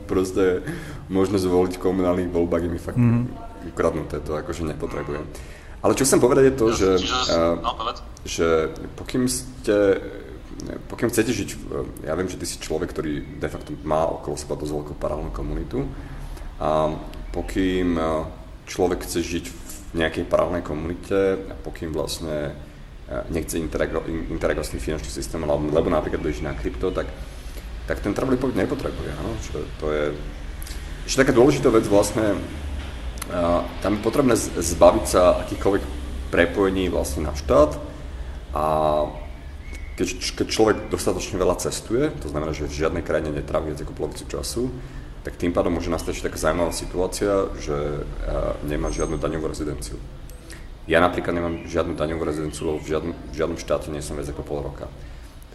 [0.07, 0.63] proste
[1.11, 3.25] možnosť voliť v komunálnych voľbách je mi fakt mm.
[3.75, 5.27] ukradnuté, to akože nepotrebujem.
[5.83, 6.91] Ale čo chcem povedať je to, že,
[7.35, 7.61] uh,
[8.25, 8.47] že
[8.95, 10.01] pokým ste
[10.89, 11.51] pokým chcete žiť,
[12.09, 15.29] ja viem, že ty si človek, ktorý de facto má okolo seba dosť veľkú paralelnú
[15.35, 15.85] komunitu
[16.57, 16.95] a
[17.35, 17.99] pokým
[18.71, 22.55] človek chce žiť v nejakej paralelnej komunite a pokým vlastne
[23.29, 27.11] nechce interagovať s tým finančným systémom, lebo napríklad beží na krypto, tak,
[27.91, 29.11] tak ten trvalý pobyt nepotrebuje.
[29.19, 29.31] Áno?
[29.45, 30.05] Čo to je,
[31.05, 32.39] ešte taká dôležitá vec vlastne,
[33.83, 35.83] tam je potrebné zbaviť sa akýchkoľvek
[36.33, 37.77] prepojení vlastne na štát
[38.57, 38.65] a
[39.95, 40.09] keď,
[40.43, 44.25] keď človek dostatočne veľa cestuje, to znamená, že v žiadnej krajine netrávi viac ako polovicu
[44.27, 44.67] času,
[45.25, 48.05] tak tým pádom môže nastať taká zaujímavá situácia, že
[48.69, 49.97] nemá žiadnu daňovú rezidenciu.
[50.85, 54.45] Ja napríklad nemám žiadnu daňovú rezidenciu, v žiadnom, v žiadnom štáte nie som viac ako
[54.45, 54.87] pol roka.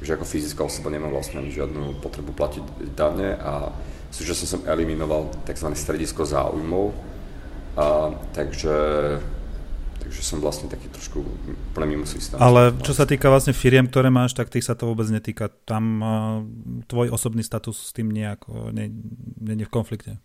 [0.01, 2.65] Takže ako fyzická osoba nemám vlastne žiadnu potrebu platiť
[2.97, 3.69] dane a
[4.09, 5.69] Súčasne som eliminoval tzv.
[5.77, 6.89] stredisko záujmov,
[7.77, 8.73] a, takže,
[9.99, 11.21] takže som vlastne taký trošku
[11.71, 12.39] úplne mimo systém.
[12.39, 15.51] Ale čo sa týka vlastne firiem, ktoré máš, tak tých sa to vôbec netýka.
[15.67, 16.09] Tam uh,
[16.87, 18.89] tvoj osobný status s tým nejako nie,
[19.39, 20.17] nie, nie v konflikte.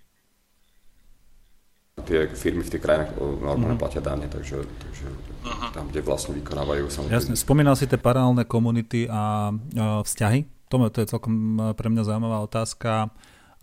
[2.06, 3.82] Tie firmy v tých krajinách normálne mm.
[3.82, 5.06] platia dáne, takže, takže
[5.46, 5.70] uh-huh.
[5.70, 7.14] tam, kde vlastne vykonávajú samozrejme.
[7.14, 10.70] Jasne, spomínal si tie paralelné komunity a uh, vzťahy.
[10.74, 13.14] To, to je celkom pre mňa zaujímavá otázka.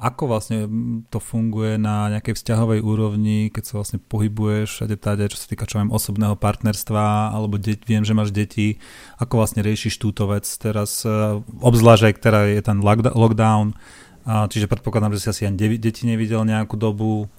[0.01, 0.65] Ako vlastne
[1.13, 5.69] to funguje na nejakej vzťahovej úrovni, keď sa vlastne pohybuješ všade tady, čo sa týka
[5.69, 8.81] čo viem, osobného partnerstva, alebo de- viem, že máš deti,
[9.21, 12.81] ako vlastne riešiš túto vec teraz, uh, obzvlášť ktorá je ten
[13.13, 13.77] lockdown,
[14.25, 17.29] čiže predpokladám, že si asi ani deti nevidel nejakú dobu,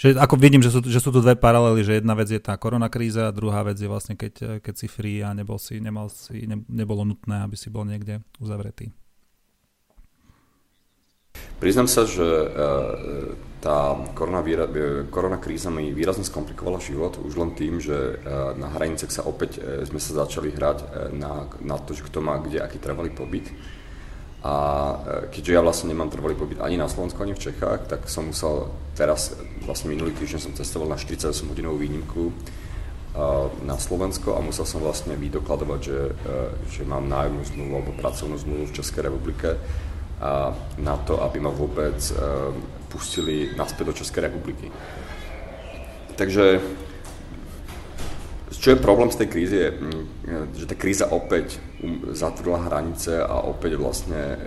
[0.00, 2.58] že ako vidím, že sú, že sú tu dve paralely, že jedna vec je tá
[2.58, 6.42] koronakríza a druhá vec je vlastne, keď, keď si free a nebol si, nemal si,
[6.48, 8.90] ne, nebolo nutné, aby si bol niekde uzavretý.
[11.62, 12.46] Priznám sa, že e,
[13.62, 14.42] tá korona,
[15.14, 18.14] korona kríza mi výrazne skomplikovala život už len tým, že e,
[18.58, 20.78] na hraniciach sa opäť e, sme sa začali hrať
[21.14, 23.46] na, na to, že kto má kde aký trvalý pobyt.
[24.42, 24.54] A
[25.30, 28.66] keďže ja vlastne nemám trvalý pobyt ani na Slovensku, ani v Čechách, tak som musel
[28.98, 32.34] teraz, vlastne minulý týždeň som cestoval na 48 hodinovú výnimku
[33.62, 35.98] na Slovensko a musel som vlastne vydokladovať, že,
[36.74, 39.62] že mám nájomnú zmluvu alebo pracovnú zmluvu v Českej republike
[40.78, 42.16] na to, aby ma vôbec eh,
[42.86, 44.70] pustili naspäť do Českej republiky.
[46.14, 46.60] Takže
[48.52, 49.68] čo je problém z tej krízy je,
[50.54, 54.38] že tá kríza opäť um, zatvorila hranice a opäť vlastne eh,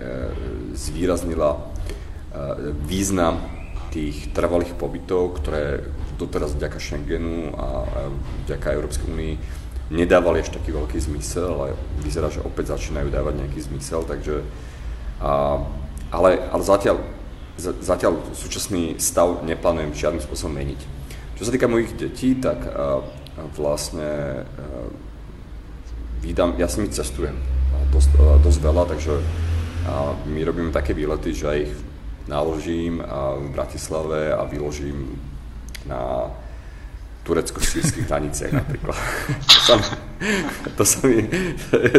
[0.72, 3.44] zvýraznila eh, význam
[3.92, 5.84] tých trvalých pobytov, ktoré
[6.16, 7.84] doteraz vďaka Schengenu a
[8.44, 9.34] vďaka Európskej únii
[9.92, 11.68] nedávali ešte taký veľký zmysel, ale
[12.02, 14.42] vyzerá, že opäť začínajú dávať nejaký zmysel, takže
[15.20, 15.62] a,
[16.12, 16.96] ale, ale zatiaľ,
[17.58, 20.80] zatiaľ súčasný stav neplánujem žiadnym spôsobom meniť.
[21.36, 23.04] Čo sa týka mojich detí, tak a,
[23.56, 24.46] vlastne a,
[26.24, 27.36] vydám, ja s nimi cestujem
[27.92, 29.22] dosť, dosť veľa, takže a,
[30.24, 31.72] my robíme také výlety, že ich
[32.26, 35.14] naložím a v Bratislave a vyložím
[35.86, 36.26] na
[37.26, 38.94] turecko-sírských hraniciach napríklad.
[39.50, 39.74] to, sa,
[40.78, 41.26] to, sa mi,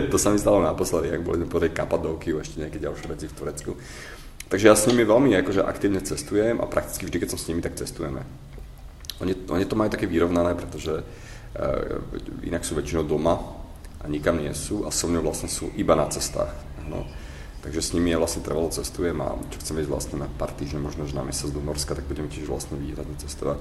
[0.07, 3.35] to sa mi stalo naposledy, ak boli po tej Kapadovky ešte nejaké ďalšie veci v
[3.35, 3.71] Turecku.
[4.47, 7.59] Takže ja s nimi veľmi akože aktívne cestujem a prakticky vždy, keď som s nimi,
[7.59, 8.23] tak cestujeme.
[9.19, 13.35] Oni, oni to majú také vyrovnané, pretože uh, inak sú väčšinou doma
[13.99, 16.55] a nikam nie sú a so mnou vlastne sú iba na cestách.
[16.87, 17.03] No.
[17.59, 20.87] Takže s nimi ja vlastne trvalo cestujem a čo chcem ísť vlastne na pár týždňov,
[20.87, 23.59] možno že na mesiac do Norska, tak budeme tiež vlastne výhradne cestovať.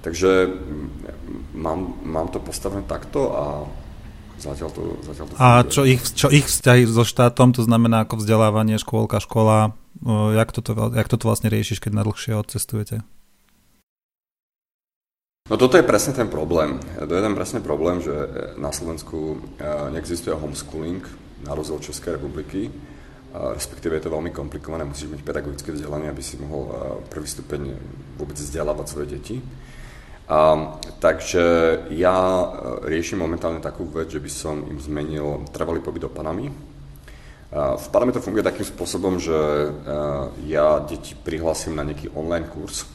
[0.00, 0.88] Takže mm,
[1.54, 3.44] mám, mám to postavené takto a
[4.40, 8.24] Zatiaľ to, zatiaľ to A čo ich, čo ich vzťahy so štátom, to znamená ako
[8.24, 9.76] vzdelávanie, škôlka, škola,
[10.32, 13.04] jak toto, jak toto vlastne riešiš, keď na dlhšie odcestujete?
[15.44, 16.80] No toto je presne ten problém.
[16.96, 18.16] To je ten presne problém, že
[18.56, 19.44] na Slovensku
[19.92, 21.04] neexistuje homeschooling,
[21.44, 22.72] na rozdiel Českej republiky
[23.30, 26.66] respektíve je to veľmi komplikované, musíš mať pedagogické vzdelanie, aby si mohol
[27.06, 27.78] prvý stupeň
[28.18, 29.36] vôbec vzdelávať svoje deti.
[30.30, 31.42] A, takže
[31.90, 32.46] ja e,
[32.86, 36.54] riešim momentálne takú vec, že by som im zmenil trvalý pobyt do Panamy.
[37.50, 39.68] A v Paname to funguje takým spôsobom, že e,
[40.46, 42.86] ja deti prihlásim na nejaký online kurz,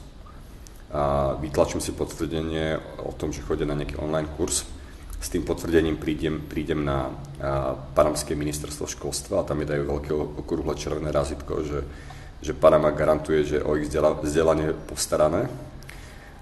[0.95, 4.63] a vytlačím si potvrdenie o tom, že chodia na nejaký online kurz
[5.19, 7.11] s tým potvrdením prídem, prídem na
[7.91, 11.79] panamské ministerstvo školstva a tam mi dajú veľké okrúhle červené razítko, že,
[12.39, 15.51] že Panama garantuje, že o ich vzdelanie postarané.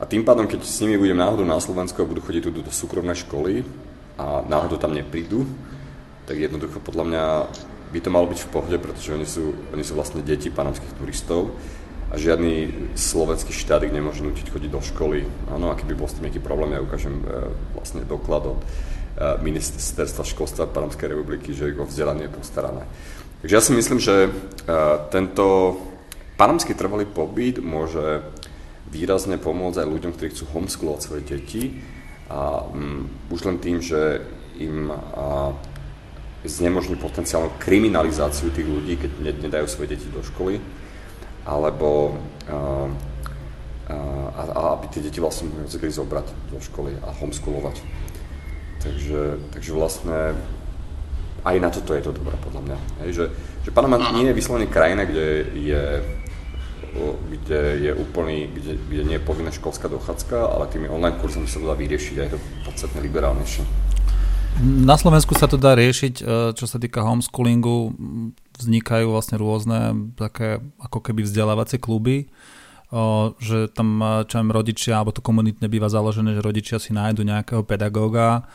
[0.04, 2.68] A tým pádom, keď s nimi budem náhodou na Slovensku a budú chodiť tu do
[2.76, 3.64] súkromnej školy
[4.20, 5.48] a náhodou tam neprídu,
[6.28, 7.24] tak jednoducho podľa mňa
[7.88, 11.56] by to malo byť v pohode, pretože oni sú, oni sú vlastne deti panamských turistov
[12.12, 15.24] a žiadny slovenský štát ich nemôže nutiť chodiť do školy.
[15.48, 18.68] Áno, a keby bol s tým nejaký problém, ja ukážem e, vlastne doklad od e,
[19.40, 22.84] ministerstva školstva Panamskej republiky, že ich o vzdelanie je postarané.
[23.40, 24.30] Takže ja si myslím, že e,
[25.16, 25.80] tento
[26.36, 28.20] panamský trvalý pobyt môže
[28.94, 31.64] výrazne pomôcť aj ľuďom, ktorí chcú homeschoolovať svoje deti
[32.30, 34.22] a um, už len tým, že
[34.62, 35.52] im a,
[36.46, 39.12] znemožní potenciálnu kriminalizáciu tých ľudí, keď
[39.48, 40.60] nedajú svoje deti do školy,
[41.48, 42.88] alebo a,
[43.90, 47.80] a, a aby tie deti vlastne mohli zobrať do školy a homeschoolovať.
[48.84, 49.22] Takže,
[49.56, 50.36] takže vlastne
[51.44, 52.78] aj na toto je to dobré, podľa mňa.
[53.04, 53.26] Hej, že,
[53.68, 55.84] že Panama nie je vyslovene krajina, kde je
[57.30, 61.60] kde je úplný, kde, kde nie je povinná školská dochádzka, ale tými online kurzami sa
[61.60, 63.64] to dá vyriešiť aj to podstatne liberálnejšie.
[64.62, 67.98] Na Slovensku sa to dá riešiť, e, čo sa týka homeschoolingu
[68.62, 72.30] vznikajú vlastne rôzne také ako keby vzdelávacie kluby,
[73.42, 73.98] že tam
[74.30, 78.46] čo im rodičia, alebo to komunitne býva založené, že rodičia si nájdu nejakého pedagóga,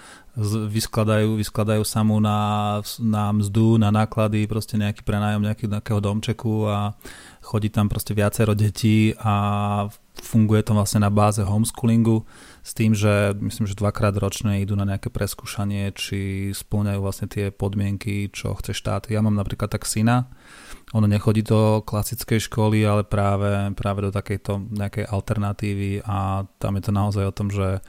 [0.71, 6.95] vyskladajú, vyskladajú sa mu na, na mzdu, na náklady, proste nejaký prenájom nejakého domčeku a
[7.49, 9.89] chodí tam proste viacero detí a
[10.21, 12.29] funguje to vlastne na báze homeschoolingu
[12.61, 17.49] s tým, že myslím, že dvakrát ročne idú na nejaké preskúšanie, či splňajú vlastne tie
[17.49, 19.09] podmienky, čo chce štát.
[19.09, 20.29] Ja mám napríklad tak syna,
[20.93, 26.83] on nechodí do klasickej školy, ale práve, práve do takejto nejakej alternatívy a tam je
[26.85, 27.81] to naozaj o tom, že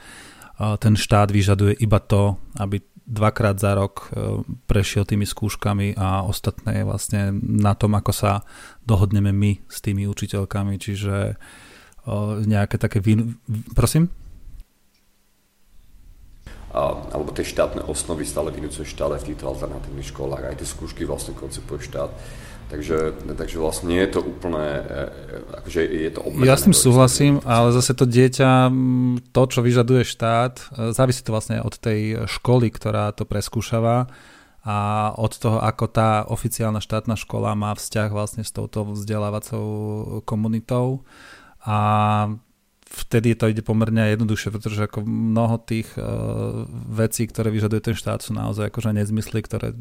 [0.79, 6.81] ten štát vyžaduje iba to, aby dvakrát za rok e, prešiel tými skúškami a ostatné
[6.81, 8.45] je vlastne na tom, ako sa
[8.85, 11.35] dohodneme my s tými učiteľkami, čiže
[12.49, 12.97] nejaké také...
[13.03, 13.37] Vin...
[13.77, 14.09] Prosím?
[16.69, 20.67] a, alebo tie štátne osnovy stále vynúcuje štát aj v týchto alternatívnych školách, aj tie
[20.69, 22.13] skúšky vlastne koncipuje štát.
[22.69, 26.53] Takže, takže vlastne nie je to úplne, e, e, akože je to obmedzené.
[26.53, 28.69] Ja s tým súhlasím, ale zase to dieťa,
[29.33, 34.05] to, čo vyžaduje štát, e, závisí to vlastne od tej školy, ktorá to preskúšava
[34.61, 34.77] a
[35.17, 39.65] od toho, ako tá oficiálna štátna škola má vzťah vlastne s touto vzdelávacou
[40.29, 41.01] komunitou.
[41.65, 42.29] A
[42.89, 48.25] vtedy to ide pomerne jednoduchšie, pretože ako mnoho tých uh, vecí, ktoré vyžaduje ten štát,
[48.25, 49.77] sú naozaj akože nezmysly, ktoré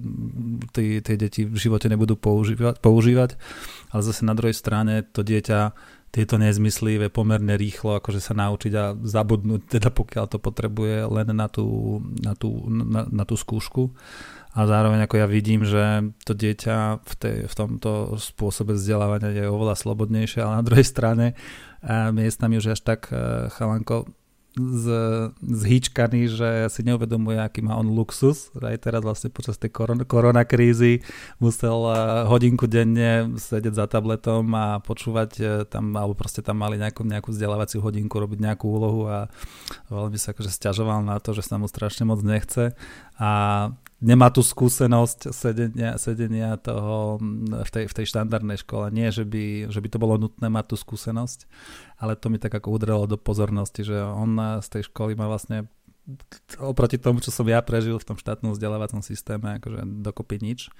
[0.76, 3.40] tí, tie deti v živote nebudú používať, používať.
[3.90, 5.72] Ale zase na druhej strane to dieťa
[6.08, 11.28] tieto nezmysly vie pomerne rýchlo akože sa naučiť a zabudnúť, teda pokiaľ to potrebuje len
[11.36, 13.92] na tú, na tú, na, na tú skúšku.
[14.56, 19.44] A zároveň ako ja vidím, že to dieťa v, tej, v tomto spôsobe vzdelávania je
[19.44, 21.36] oveľa slobodnejšie, ale na druhej strane
[21.84, 24.08] a miestami už až tak e, chalanko
[24.58, 24.86] z,
[25.38, 28.50] zhýčkaný, že si neuvedomuje, aký má on luxus.
[28.58, 31.06] Aj teraz vlastne počas tej koron, koronakrízy
[31.38, 36.74] musel e, hodinku denne sedieť za tabletom a počúvať e, tam, alebo proste tam mali
[36.76, 39.30] nejakú, nejakú vzdelávaciu hodinku, robiť nejakú úlohu a
[39.88, 42.74] veľmi sa akože stiažoval na to, že sa mu strašne moc nechce.
[43.18, 43.30] A
[43.98, 47.18] nemá tú skúsenosť sedenia, sedenia toho
[47.66, 48.94] v tej, v tej štandardnej škole.
[48.94, 51.50] Nie, že by, že by to bolo nutné mať tú skúsenosť,
[51.98, 55.66] ale to mi tak ako udrelo do pozornosti, že on z tej školy má vlastne
[56.56, 60.72] oproti tomu, čo som ja prežil v tom štátnom vzdelávacom systéme, akože dokopy nič.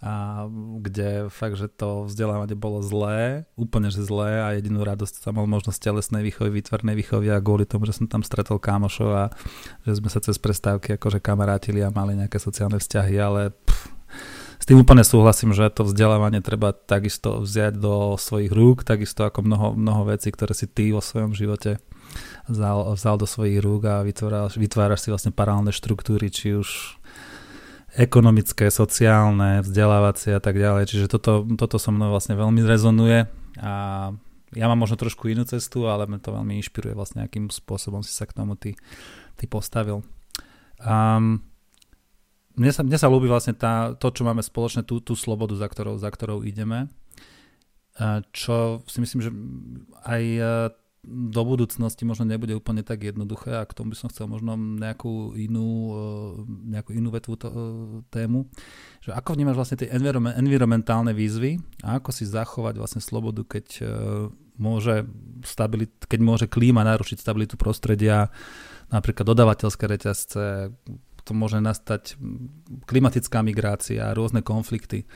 [0.00, 0.46] A
[0.80, 5.44] kde fakt, že to vzdelávanie bolo zlé, úplne že zlé a jedinú radosť som mal
[5.44, 9.24] možnosť telesnej výchovy, výtvarnej výchovy a kvôli tomu, že som tam stretol kámošov a
[9.84, 13.92] že sme sa cez prestávky akože kamarátili a mali nejaké sociálne vzťahy, ale pff,
[14.60, 19.44] s tým úplne súhlasím, že to vzdelávanie treba takisto vziať do svojich rúk, takisto ako
[19.44, 21.76] mnoho, mnoho vecí, ktoré si ty vo svojom živote
[22.50, 26.98] vzal, vzal do svojich rúk a vytváraš, vytváraš si vlastne paralelné štruktúry, či už
[27.94, 30.90] ekonomické, sociálne, vzdelávacie a tak ďalej.
[30.90, 33.30] Čiže toto, toto so mnou vlastne veľmi rezonuje
[33.62, 33.72] a
[34.50, 38.10] ja mám možno trošku inú cestu, ale mňa to veľmi inšpiruje vlastne, akým spôsobom si
[38.10, 38.74] sa k tomu ty,
[39.38, 40.02] ty postavil.
[40.82, 41.46] Um,
[42.58, 45.70] mne sa, mne sa ľúbi vlastne tá, to, čo máme spoločné, tú, tú slobodu, za
[45.70, 46.90] ktorou, za ktorou ideme.
[48.34, 49.30] Čo si myslím, že
[50.08, 50.22] aj
[51.00, 55.32] do budúcnosti možno nebude úplne tak jednoduché a k tomu by som chcel možno nejakú
[55.32, 56.02] inú, e,
[56.76, 57.56] nejakú inú vetvu to, e,
[58.12, 58.44] tému.
[59.00, 59.88] Že ako vnímaš vlastne tie
[60.36, 63.84] environmentálne výzvy a ako si zachovať vlastne slobodu, keď e,
[64.60, 65.08] môže,
[65.40, 68.28] stabilit, keď môže klíma narušiť stabilitu prostredia,
[68.92, 70.76] napríklad dodavateľské reťazce,
[71.24, 72.20] to môže nastať
[72.84, 75.08] klimatická migrácia, rôzne konflikty.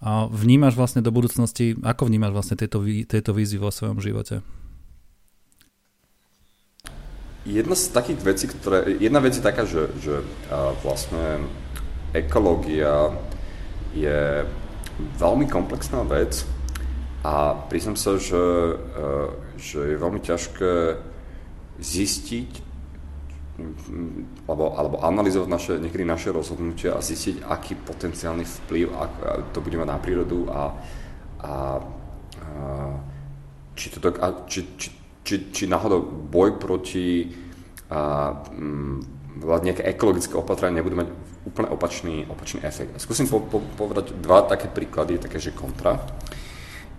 [0.00, 4.40] A vnímaš vlastne do budúcnosti, ako vnímaš vlastne tieto, tieto výzvy vo svojom živote?
[7.46, 10.26] Jedna z takých vecí, ktoré, jedna vec je taká, že, že
[10.82, 11.46] vlastne
[12.10, 13.14] ekológia
[13.94, 14.42] je
[14.98, 16.42] veľmi komplexná vec
[17.22, 18.74] a priznám sa, že,
[19.62, 20.98] že je veľmi ťažké
[21.78, 22.50] zistiť
[24.50, 28.92] alebo, alebo analyzovať naše, niekedy naše rozhodnutia a zistiť, aký potenciálny vplyv
[29.56, 30.62] to bude mať na prírodu a, a,
[31.40, 31.52] a
[33.76, 34.88] či, to, a či, či,
[35.26, 37.34] či, či náhodou boj proti
[37.90, 39.02] a, m,
[39.42, 41.08] mm, nejaké ekologické opatrenia nebudú mať
[41.42, 42.94] úplne opačný, opačný efekt.
[43.02, 45.98] Skúsim po, po, povedať dva také príklady, také, že kontra.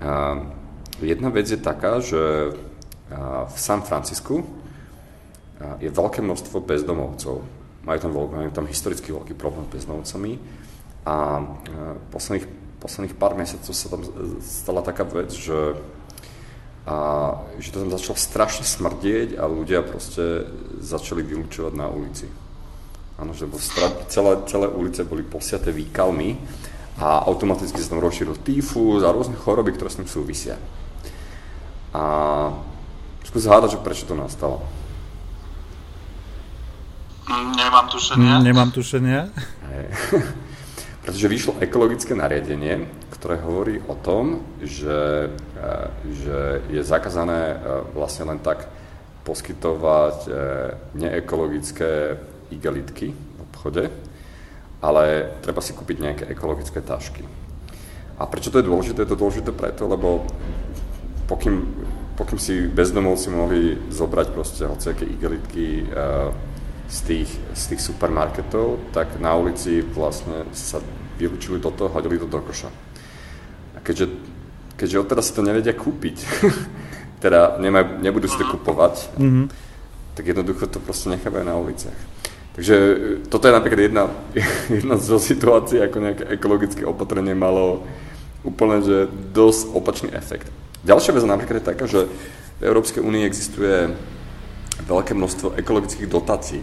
[0.03, 0.43] A,
[0.99, 2.51] jedna vec je taká, že
[3.07, 7.35] a, v San Francisku a, je veľké množstvo bezdomovcov.
[7.87, 10.31] Majú tam, majú tam historicky veľký problém s bezdomovcami
[11.07, 11.15] a, a
[12.11, 12.47] posledných,
[12.83, 14.03] posledných pár mesiacov sa tam
[14.43, 15.79] stala taká vec, že
[16.87, 16.97] a
[17.59, 20.47] že to tam začalo strašne smrdieť a ľudia proste
[20.79, 22.31] začali vylúčovať na ulici.
[23.19, 26.39] Áno, že stra- celé, celé ulice boli posiaté výkalmi
[27.03, 30.55] a automaticky sa tam rozšíril týfus a rôzne choroby, ktoré s tým súvisia.
[31.91, 32.03] A
[33.27, 34.63] skús hádať, že prečo to nastalo.
[37.27, 38.39] Nemám tušenia.
[38.39, 39.27] Nemám tušenia.
[41.03, 45.67] Pretože vyšlo ekologické nariadenie, ktoré hovorí o tom, že, e,
[46.13, 46.37] že
[46.69, 47.57] je zakázané e,
[47.97, 48.69] vlastne len tak
[49.25, 50.31] poskytovať e,
[51.01, 52.21] neekologické
[52.53, 53.89] igelitky v obchode,
[54.85, 57.25] ale treba si kúpiť nejaké ekologické tašky.
[58.21, 59.01] A prečo to je dôležité?
[59.03, 60.25] Je to dôležité preto, lebo
[61.25, 61.65] pokým,
[62.13, 65.85] pokým si bezdomovci mohli zobrať proste hociaké igelitky
[66.89, 70.81] z tých, z tých supermarketov, tak na ulici vlastne sa
[71.21, 72.86] vylúčili toto, hodili to do koša.
[73.87, 74.05] Keďže,
[74.75, 76.27] keďže odteraz si to nevedia kúpiť,
[77.23, 79.45] teda nemaj, nebudú si to kupovať, mm-hmm.
[80.19, 81.95] tak jednoducho to proste nechávajú na uliciach.
[82.51, 82.95] Takže e,
[83.31, 84.03] toto je napríklad jedna,
[84.83, 87.87] jedna zo situácií, ako nejaké ekologické opatrenie malo
[88.43, 90.51] úplne, že dosť opačný efekt.
[90.83, 92.11] Ďalšia vec napríklad je taká, že
[92.59, 93.93] v Európskej únii existuje
[94.83, 96.61] veľké množstvo ekologických dotácií.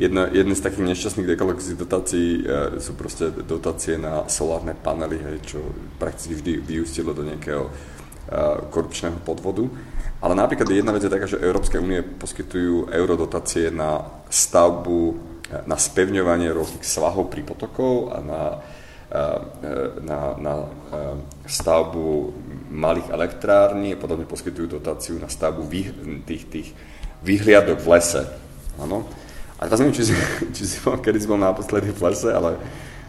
[0.00, 5.36] Jedna, jedna z takých nešťastných ekologických dotácií e, sú proste dotácie na solárne panely, hej,
[5.44, 5.60] čo
[6.00, 7.70] prakticky vždy vyústilo do nejakého e,
[8.72, 9.68] korupčného podvodu.
[10.24, 14.00] Ale napríklad jedna vec je taká, že Európske únie poskytujú eurodotácie na
[14.32, 15.14] stavbu, e,
[15.68, 18.42] na spevňovanie rôznych svahov pri potokov a na,
[19.12, 19.18] e,
[19.60, 19.72] e,
[20.08, 20.54] na, na
[21.44, 22.32] stavbu
[22.72, 25.92] malých elektrární a podobne poskytujú dotáciu na stavbu vý,
[26.24, 26.68] tých, tých
[27.20, 28.24] vyhliadok v lese.
[28.80, 29.04] Áno.
[29.62, 30.14] A teraz neviem, či si,
[30.58, 32.58] či si bol, kedy si bol naposledy v lese, ale,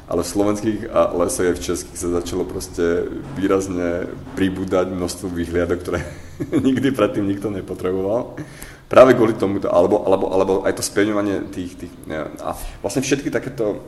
[0.06, 4.06] ale v slovenských a lesoch aj v českých sa začalo proste výrazne
[4.38, 6.06] pribúdať množstvo vyhliadok, ktoré
[6.70, 8.38] nikdy predtým nikto nepotreboval.
[8.86, 12.54] Práve kvôli tomuto, alebo, alebo, alebo aj to spevňovanie tých, tých neviem, a
[12.86, 13.82] vlastne všetky takéto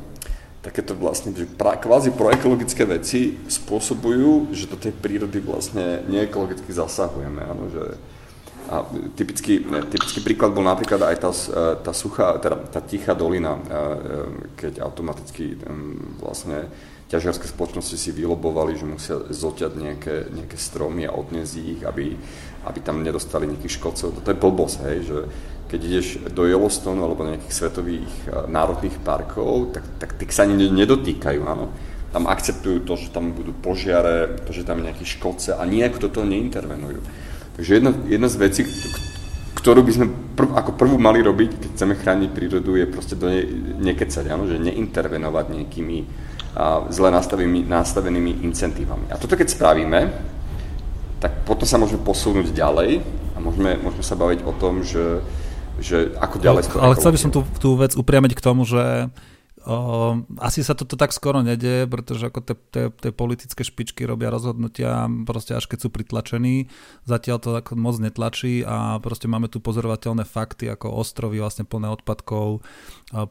[0.65, 7.37] takéto vlastne, že pra, kvázi proekologické veci spôsobujú, že do tej prírody vlastne neekologicky zasahujeme,
[7.37, 8.01] áno, že
[8.69, 11.31] a typický, typický príklad bol napríklad aj tá,
[11.81, 13.57] tá suchá, teda tá tichá dolina,
[14.57, 15.57] keď automaticky
[16.19, 16.69] vlastne
[17.05, 22.17] ťažiarské spoločnosti si vylobovali, že musia zoťať nejaké, nejaké stromy a odniesť ich, aby,
[22.65, 24.17] aby tam nedostali nejakých škodcov.
[24.17, 25.17] Toto je blbosť, hej, že
[25.69, 28.09] keď ideš do Yellowstone alebo nejakých svetových
[28.49, 31.69] národných parkov, tak, tak tak sa ani nedotýkajú, áno.
[32.09, 36.07] Tam akceptujú to, že tam budú požiare, to, že tam je nejaký škodce a nejako
[36.07, 37.03] do toho neintervenujú.
[37.55, 38.61] Takže jedna, jedna z vecí,
[39.55, 43.31] ktorú by sme prv, ako prvú mali robiť, keď chceme chrániť prírodu, je proste do
[43.31, 43.47] nej
[43.79, 45.97] nekecať, áno, že neintervenovať nejakými
[46.55, 49.07] a, zle nastavenými, nastavenými incentívami.
[49.09, 50.11] A toto keď spravíme,
[51.23, 52.99] tak potom sa môžeme posunúť ďalej
[53.33, 55.23] a môžeme, môžeme sa baviť o tom, že
[55.79, 56.61] že ako ďalej...
[56.71, 59.11] Ale, ale chcel by som tú, tú vec upriamiť k tomu, že
[59.65, 62.39] O, asi sa toto tak skoro nedieje, pretože ako
[62.69, 66.69] tie politické špičky robia rozhodnutia proste až keď sú pritlačení.
[67.09, 71.89] Zatiaľ to tak moc netlačí a proste máme tu pozorovateľné fakty ako ostrovy vlastne plné
[71.89, 72.61] odpadkov,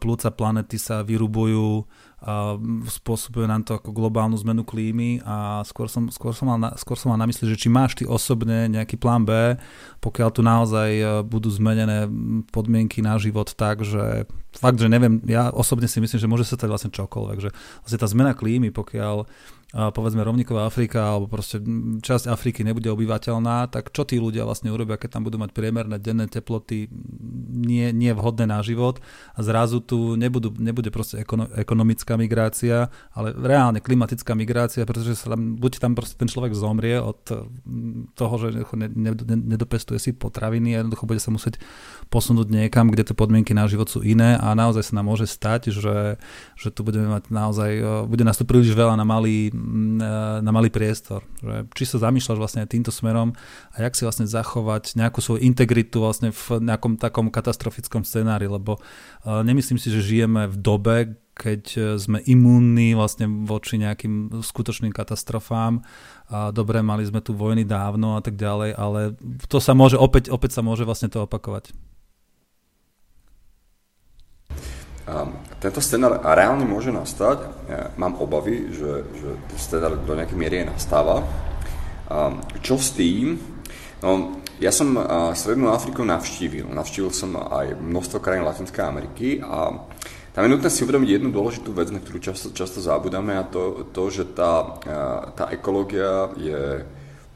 [0.02, 1.86] plúca planety sa vyrubujú,
[2.24, 2.56] a
[2.88, 6.96] spôsobuje nám to ako globálnu zmenu klímy a skôr som, skôr, som mal na, skôr
[6.96, 9.60] som mal na mysli, že či máš ty osobne nejaký plán B,
[10.00, 12.08] pokiaľ tu naozaj e, budú zmenené
[12.48, 14.24] podmienky na život tak, že
[14.56, 17.50] fakt, že neviem, ja osobne si myslím, že môže sa stať vlastne čokoľvek, že
[17.84, 19.28] vlastne tá zmena klímy, pokiaľ
[19.74, 21.58] povedzme rovníková Afrika alebo proste
[21.98, 25.98] časť Afriky nebude obyvateľná, tak čo tí ľudia vlastne urobia, keď tam budú mať priemerné
[25.98, 26.86] denné teploty
[27.50, 29.02] nie, nie vhodné na život?
[29.34, 35.34] A zrazu tu nebudú, nebude proste ekono, ekonomická migrácia, ale reálne klimatická migrácia, pretože sa
[35.34, 37.18] tam, buď tam proste ten človek zomrie od
[38.14, 38.62] toho, že
[39.26, 41.58] nedopestuje si potraviny a jednoducho bude sa musieť
[42.08, 45.74] posunúť niekam, kde tie podmienky na život sú iné a naozaj sa nám môže stať,
[45.74, 46.20] že,
[46.54, 47.70] že tu budeme mať naozaj,
[48.08, 49.50] bude nás tu príliš veľa na malý
[50.40, 51.24] na malý priestor.
[51.40, 53.36] Že či sa zamýšľaš vlastne aj týmto smerom
[53.74, 58.78] a jak si vlastne zachovať nejakú svoju integritu vlastne v nejakom takom katastrofickom scenári, lebo
[59.24, 60.96] nemyslím si, že žijeme v dobe,
[61.34, 65.82] keď e, sme imúnni vlastne voči nejakým skutočným katastrofám.
[66.30, 69.00] Dobre, mali sme tu vojny dávno a tak ďalej, ale
[69.50, 71.74] to sa môže, opäť, opäť sa môže vlastne to opakovať.
[75.60, 77.38] Tento scenár reálne môže nastať.
[77.68, 81.20] Ja mám obavy, že, že ten scenár do nejakej miery nastáva.
[82.64, 83.36] Čo s tým?
[84.00, 84.96] No, ja som
[85.36, 86.72] Strednú Afriku navštívil.
[86.72, 89.76] Navštívil som aj množstvo krajín Latinskej Ameriky a
[90.34, 93.86] tam je nutné si uvedomiť jednu dôležitú vec, na ktorú často, často zabudáme a to,
[93.94, 94.82] to že tá,
[95.30, 96.82] tá ekológia je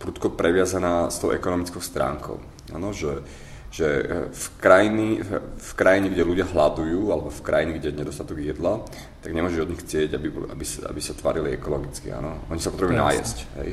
[0.02, 2.42] prudko previazaná s tou ekonomickou stránkou.
[2.74, 3.22] Ano, že
[3.68, 5.20] že e, v, krajiny,
[5.58, 8.80] v krajine, kde ľudia hľadujú, alebo v krajine, kde je nedostatok jedla,
[9.20, 12.08] tak nemôžeš od nich chcieť, aby, aby, aby sa tvarili ekologicky.
[12.12, 12.48] Áno?
[12.48, 13.36] Oni sa potrebujú nájsť.
[13.60, 13.70] Hej?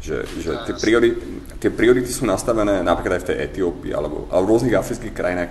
[0.00, 1.16] Že, že tie, priority,
[1.60, 5.50] tie priority sú nastavené napríklad aj v tej Etiópii alebo, alebo v rôznych afrických krajinách.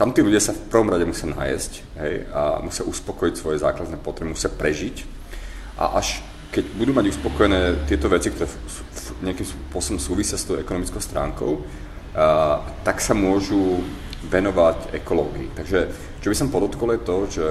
[0.00, 2.14] Tam tí ľudia sa v prvom rade musia nájsť hej?
[2.32, 5.04] a musia uspokojiť svoje základné potreby, musia prežiť.
[5.76, 8.50] A až keď budú mať uspokojené tieto veci, ktoré
[9.22, 11.62] nejakým spôsobom súvisia s tou ekonomickou stránkou,
[12.84, 13.82] tak sa môžu
[14.26, 15.54] venovať ekológii.
[15.56, 15.78] Takže
[16.20, 17.48] čo by som podotkol je to, že,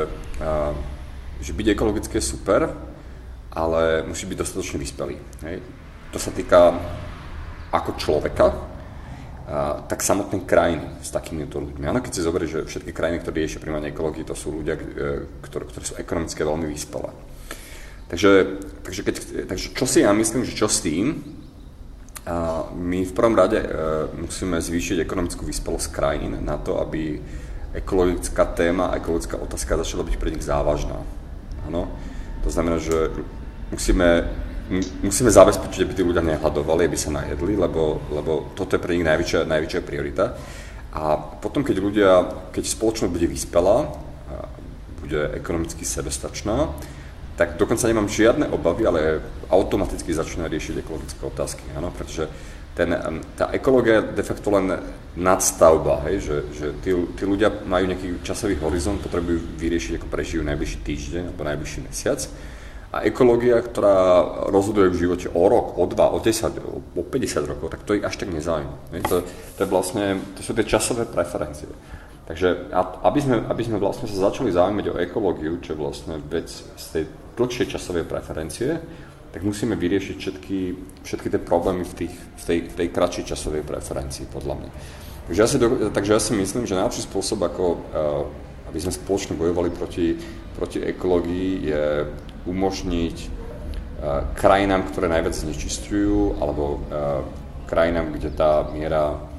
[1.42, 2.70] že byť ekologicky je super,
[3.50, 5.18] ale musí byť dostatočne vyspelý.
[5.42, 5.58] Hej.
[6.14, 6.78] To sa týka
[7.74, 11.86] ako človeka, a, tak samotné krajiny s takýmito ľuďmi.
[11.90, 14.78] Áno, keď si zoberieš, že všetky krajiny, ktoré riešia príjmanie ekológii, to sú ľudia,
[15.42, 17.10] ktoré, ktoré sú ekonomicky veľmi vyspelé.
[18.10, 18.32] Takže,
[18.86, 19.16] takže, keď,
[19.50, 21.22] takže čo si ja myslím, že čo s tým,
[22.76, 23.68] my v prvom rade e,
[24.22, 27.18] musíme zvýšiť ekonomickú vyspelosť krajín na to, aby
[27.74, 31.00] ekologická téma, ekologická otázka začala byť pre nich závažná.
[31.66, 31.90] Áno?
[32.44, 33.14] To znamená, že
[33.72, 34.30] musíme,
[35.02, 39.06] musíme zabezpečiť, aby tí ľudia nehľadovali, aby sa najedli, lebo, lebo toto je pre nich
[39.06, 40.34] najväčšia, najväčšia priorita.
[40.90, 42.12] A potom, keď ľudia,
[42.50, 43.86] keď spoločnosť bude vyspelá,
[45.02, 46.70] bude ekonomicky sebestačná,
[47.40, 52.28] tak dokonca nemám žiadne obavy, ale automaticky začne riešiť ekologické otázky, áno, pretože
[52.76, 52.92] ten,
[53.40, 54.76] tá ekológia je de facto len
[55.16, 60.44] nadstavba, hej, že, že tí, tí ľudia majú nejaký časový horizont, potrebujú vyriešiť, ako prežijú
[60.44, 62.20] najbližší týždeň alebo najbližší mesiac.
[62.90, 63.96] A ekológia, ktorá
[64.50, 66.60] rozhoduje v živote o rok, o dva, o 10,
[66.98, 69.00] o 50 rokov, tak to ich až tak nezaujíma.
[69.08, 69.24] To,
[69.56, 71.70] to, je vlastne, to sú tie časové preferencie.
[72.30, 72.70] Takže
[73.02, 76.86] aby sme, aby sme vlastne sa začali zaujímať o ekológiu, čo je vlastne vec z
[76.94, 77.04] tej
[77.40, 78.78] dlhšej časovej preferencie,
[79.30, 80.60] tak musíme vyriešiť všetky,
[81.06, 84.70] všetky tie problémy v, tých, v, tej, tej kratšej časovej preferencii, podľa mňa.
[85.30, 88.94] Takže ja si, do, takže ja si myslím, že najlepší spôsob, ako uh, aby sme
[88.94, 90.18] spoločne bojovali proti,
[90.58, 91.86] proti ekológii, je
[92.50, 97.22] umožniť uh, krajinám, ktoré najviac znečistujú, alebo uh,
[97.70, 99.30] krajinám, kde tá miera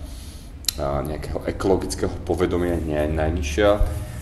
[0.80, 3.70] nejakého ekologického povedomia nie je najnižšia,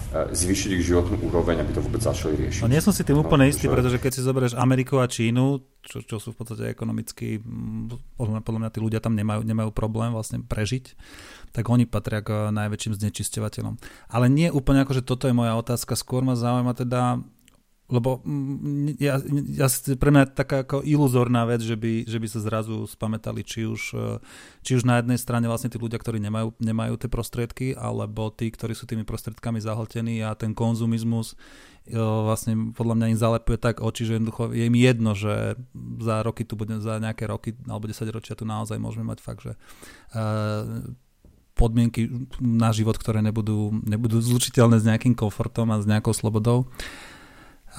[0.09, 2.65] zvýšiť ich životnú úroveň, aby to vôbec začali riešiť.
[2.65, 3.73] No nie som si tým úplne no, istý, že...
[3.73, 7.37] pretože keď si zoberieš Ameriku a Čínu, čo, čo sú v podstate ekonomicky,
[8.17, 10.97] podľa mňa, podľa mňa tí ľudia tam nemajú, nemajú problém vlastne prežiť,
[11.53, 13.75] tak oni patria k najväčším znečisťovateľom.
[14.09, 17.21] Ale nie úplne ako, že toto je moja otázka, skôr ma zaujíma teda
[17.89, 19.17] lebo mm, ja,
[19.57, 19.67] ja,
[19.97, 23.65] pre mňa je taká ako iluzorná vec, že by, že by sa zrazu spamätali, či
[23.65, 24.21] už, e,
[24.61, 28.53] či už na jednej strane vlastne tí ľudia, ktorí nemajú, nemajú tie prostriedky, alebo tí,
[28.53, 31.33] ktorí sú tými prostriedkami zahltení a ten konzumizmus
[31.89, 35.57] e, vlastne podľa mňa im zalepuje tak oči, že jednoducho je im jedno, že
[36.05, 39.49] za roky tu bude, za nejaké roky alebo 10 ročia tu naozaj môžeme mať fakt,
[39.49, 39.57] že
[40.13, 40.93] uh,
[41.59, 42.07] podmienky
[42.39, 46.71] na život, ktoré nebudú, nebudú zlučiteľné s nejakým komfortom a s nejakou slobodou.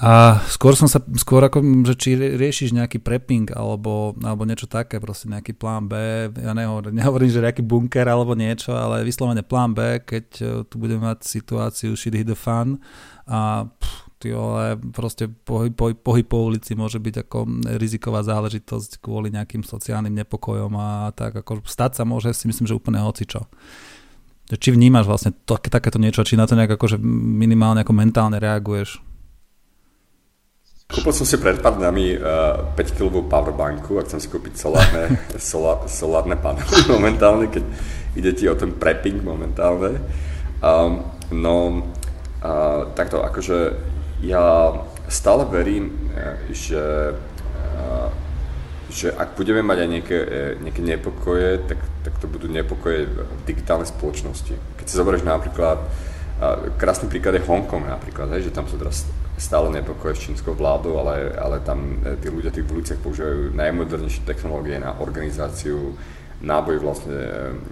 [0.00, 4.96] A skôr som sa, skôr ako, že či riešiš nejaký prepping alebo, alebo niečo také,
[4.96, 5.92] proste nejaký plán B,
[6.40, 10.80] ja nehovorím, nehovorím, že nejaký bunker alebo niečo, ale vyslovene plán B, keď e, tu
[10.80, 12.80] budeme mať situáciu shit hit the fun
[13.28, 13.68] a
[14.16, 17.38] ty ale proste pohyb, pohyb, pohyb po ulici môže byť ako
[17.76, 22.72] riziková záležitosť kvôli nejakým sociálnym nepokojom a tak ako stať sa môže si myslím, že
[22.72, 23.44] úplne hocičo.
[24.48, 26.96] Či vnímaš vlastne to, takéto niečo, či na to nejak akože
[27.36, 29.09] minimálne ako mentálne reaguješ?
[30.90, 35.22] Kúpil som si pred pár dňami uh, 5 kg powerbanku a chcem si kúpiť solárne,
[35.38, 37.64] solá, solárne panely momentálne, keď
[38.18, 40.02] ide ti o ten prepping momentálne.
[40.58, 41.86] Um, no,
[42.42, 43.78] uh, takto, akože
[44.26, 44.74] ja
[45.10, 48.08] stále verím, eh, že, uh,
[48.90, 53.42] že ak budeme mať aj nejaké, eh, nejaké nepokoje, tak, tak to budú nepokoje v
[53.46, 54.54] digitálnej spoločnosti.
[54.78, 59.06] Keď si zoberieš napríklad, uh, krásny príklad je Hongkong napríklad, hej, že tam sú teraz
[59.40, 64.28] stále nepokoje s čínskou vládou, ale, ale tam e, tí ľudia tých uliciach používajú najmodernejšie
[64.28, 65.96] technológie na organizáciu
[66.44, 67.16] náboj vlastne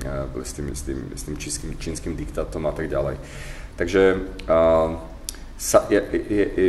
[0.00, 3.20] e, s tým, s tým, s tým čínskym, čínskym diktátom a tak ďalej.
[3.78, 4.02] Takže
[4.50, 4.98] uh,
[5.54, 6.68] sa, je, je, je,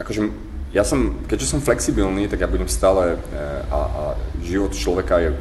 [0.00, 0.32] akože
[0.72, 3.20] ja som, keďže som flexibilný, tak ja budem stále
[3.68, 4.02] a, a
[4.40, 5.36] život človeka je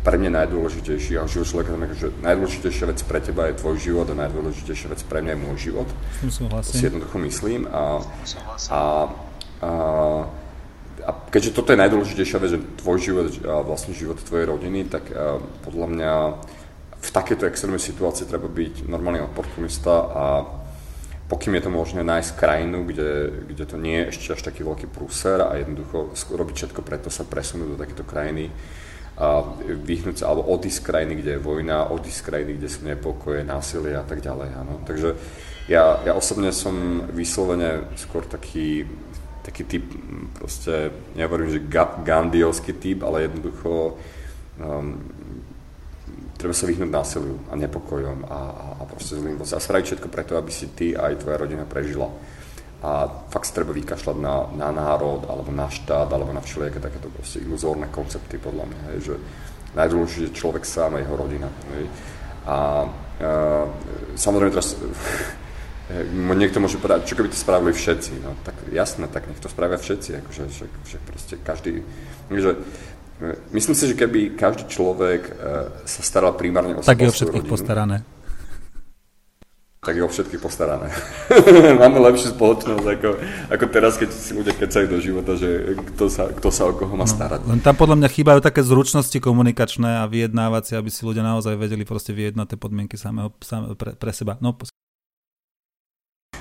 [0.00, 4.06] pre mňa najdôležitejší a život človeka znamená, že najdôležitejšia vec pre teba je tvoj život
[4.08, 5.88] a najdôležitejšia vec pre mňa je môj život.
[6.64, 8.00] To si jednoducho myslím a,
[8.72, 8.80] a,
[9.60, 9.70] a,
[11.04, 15.04] a keďže toto je najdôležitejšia vec, že tvoj život a vlastne život tvojej rodiny, tak
[15.12, 15.36] a,
[15.68, 16.12] podľa mňa
[17.00, 20.24] v takéto extrémnej situácii treba byť normálny oportunista a
[21.28, 24.88] pokým je to možné nájsť krajinu, kde, kde to nie je ešte až taký veľký
[24.88, 28.48] prúser a jednoducho robiť všetko preto sa presunúť do takéto krajiny,
[29.20, 33.92] a vyhnúť sa, alebo odísť krajiny, kde je vojna, odísť krajiny, kde sú nepokoje, násilie
[33.92, 34.48] a tak ďalej.
[34.56, 34.80] Áno.
[34.88, 35.12] Takže
[35.68, 38.88] ja, ja osobne som vyslovene skôr taký,
[39.44, 39.84] taký typ,
[40.40, 44.00] proste, nehovorím, že ga, gandiovský typ, ale jednoducho
[44.56, 44.96] um,
[46.40, 49.36] treba sa vyhnúť násiliu a nepokojom a, a, a proste zlým.
[49.36, 52.08] A spraviť všetko preto, aby si ty aj tvoja rodina prežila
[52.80, 57.12] a fakt sa treba vykašľať na, na národ, alebo na štát, alebo na všelijaké takéto
[57.12, 59.14] proste iluzórne koncepty, podľa mňa, hej, že
[59.76, 61.48] najdôležitejšie je človek sám a jeho rodina.
[61.76, 61.84] Hej.
[62.48, 62.56] A
[63.20, 63.28] a
[64.16, 64.80] samozrejme teraz
[66.40, 69.76] niekto môže povedať, čo keby to spravili všetci, no tak jasné, tak nech to spravia
[69.76, 71.84] všetci, akože že, že proste každý,
[72.32, 72.56] že
[73.52, 75.32] myslím si, že keby každý človek e,
[75.84, 77.96] sa staral primárne o tak je o všetkých rodinu, postarané
[79.80, 80.92] tak je o všetky postarané.
[81.80, 83.10] Máme lepšiu spoločnosť ako,
[83.48, 86.92] ako teraz, keď si ľudia kecajú do života, že kto sa, kto sa o koho
[87.00, 87.48] má no, starať.
[87.48, 91.88] len tam podľa mňa chýbajú také zručnosti komunikačné a vyjednávacie, aby si ľudia naozaj vedeli
[91.88, 94.36] proste vyjednať tie podmienky samého, samého pre, pre seba.
[94.44, 94.52] No,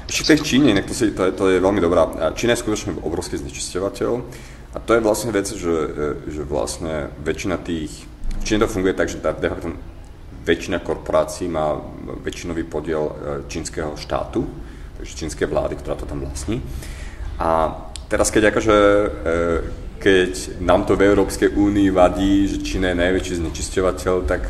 [0.09, 2.33] ešte tej Číne, to, si, to, je, to je veľmi dobrá.
[2.35, 4.11] Čína je skutočne obrovský znečisťovateľ
[4.75, 5.75] a to je vlastne vec, že,
[6.27, 8.03] že vlastne väčšina tých...
[8.41, 9.31] V Číne to funguje tak, že tá,
[10.49, 11.77] väčšina korporácií má
[12.25, 13.13] väčšinový podiel e,
[13.45, 14.49] čínskeho štátu,
[14.97, 16.65] takže čínskej vlády, ktorá to tam vlastní.
[17.37, 17.77] A
[18.09, 19.07] teraz keď akože, e,
[20.01, 20.31] keď
[20.65, 24.49] nám to v Európskej únii vadí, že Čína je najväčší znečisťovateľ, tak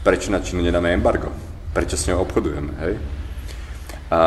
[0.00, 1.28] prečo na Čínu nedáme embargo?
[1.76, 2.94] Prečo s ňou obchodujeme, hej?
[4.06, 4.20] A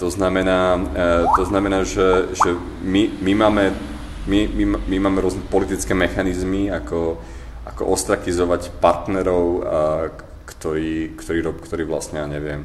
[0.00, 3.64] to znamená, e, to znamená že, že my, my, máme,
[4.24, 7.18] my, my, my máme rôzne politické mechanizmy, ako
[7.64, 9.44] ako ostrakizovať partnerov,
[10.44, 12.64] ktorí, ktorí, ktorí vlastne, ja neviem,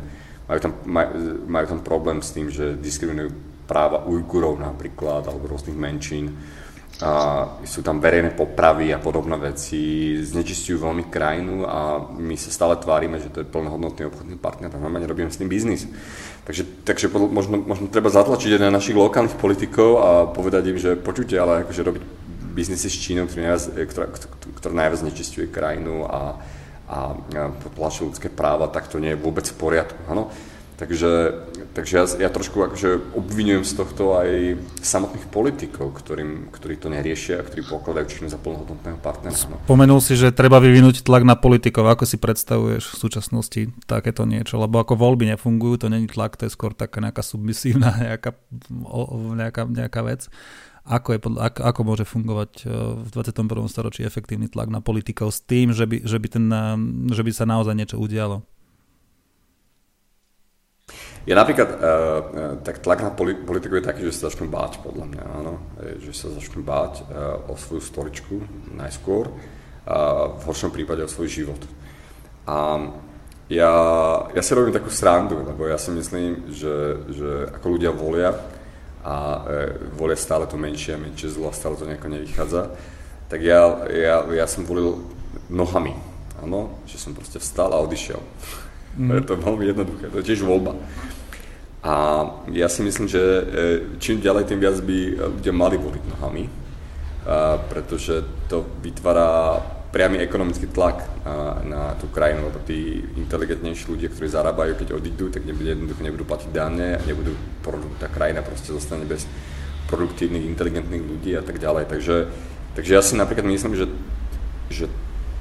[0.50, 1.08] majú tam, maj,
[1.48, 3.32] majú tam problém s tým, že diskriminujú
[3.70, 6.36] práva Ujgurov napríklad, alebo rôznych menšín.
[7.00, 12.76] A sú tam verejné popravy a podobné veci, znečistujú veľmi krajinu a my sa stále
[12.76, 15.88] tvárime, že to je plnohodnotný obchodný partner a normálne robíme s tým biznis.
[16.44, 21.00] Takže, takže možno, možno treba zatlačiť aj na našich lokálnych politikov a povedať im, že
[21.00, 22.04] počujte, ale akože robiť
[22.60, 24.08] biznisy s Čínou, ktorý najviac, e, ktorá,
[24.60, 26.36] ktorá najviac nečistuje krajinu a,
[26.92, 30.02] a, a potlačuje ľudské práva, tak to nie je vôbec v poriadku.
[30.12, 30.28] Ano?
[30.80, 31.12] Takže,
[31.76, 37.44] takže ja, ja trošku akože obvinujem z tohto aj samotných politikov, ktorým, ktorí to neriešia
[37.44, 39.36] a ktorí pokladajú Čínu za plnohodnotného partnera.
[39.52, 39.60] No.
[39.68, 41.84] Spomenul si, že treba vyvinúť tlak na politikov.
[41.92, 44.56] Ako si predstavuješ v súčasnosti takéto niečo?
[44.56, 48.40] Lebo ako voľby nefungujú, to není tlak, to je skôr taká nejaká submisívna nejaká,
[49.36, 50.32] nejaká, nejaká vec
[50.88, 52.72] ako, je, ako, ako môže fungovať e,
[53.04, 53.68] v 21.
[53.68, 56.66] storočí efektívny tlak na politikov s tým, že by, že by, ten, e,
[57.14, 58.44] že by sa naozaj niečo udialo?
[61.28, 61.78] Ja napríklad, uh,
[62.66, 65.62] tak tlak na politiku je taký, že sa začnú báť, podľa mňa, áno.
[66.02, 68.42] Že sa začnú báť uh, o svoju stoličku
[68.74, 69.30] najskôr,
[69.90, 71.62] a v horšom prípade o svoj život.
[72.50, 72.82] A
[73.50, 73.74] ja,
[74.30, 78.34] ja si robím takú srandu, lebo ja si myslím, že, že ako ľudia volia,
[79.04, 82.62] a e, volia stále to menšie a menšie zlo a stále to nejako nevychádza,
[83.30, 85.06] tak ja, ja, ja som volil
[85.48, 85.96] nohami.
[86.40, 88.20] Áno, že som proste vstal a odišiel.
[88.98, 89.22] Mm.
[89.22, 90.74] je to veľmi jednoduché, to je tiež voľba.
[91.80, 91.94] A
[92.52, 93.44] ja si myslím, že e,
[94.04, 94.98] čím ďalej, tým viac by
[95.40, 96.44] ľudia mali voliť nohami,
[97.30, 104.14] a pretože to vytvára priamy ekonomický tlak na, na tú krajinu, lebo tí inteligentnejší ľudia,
[104.14, 107.34] ktorí zarábajú, keď odídu, tak nebude, jednoducho nebudú platiť dane a nebudú,
[107.98, 109.26] tá krajina proste zostane bez
[109.90, 111.90] produktívnych, inteligentných ľudí a tak ďalej.
[111.90, 112.16] Takže,
[112.78, 113.86] takže ja si napríklad myslím, že,
[114.70, 114.86] že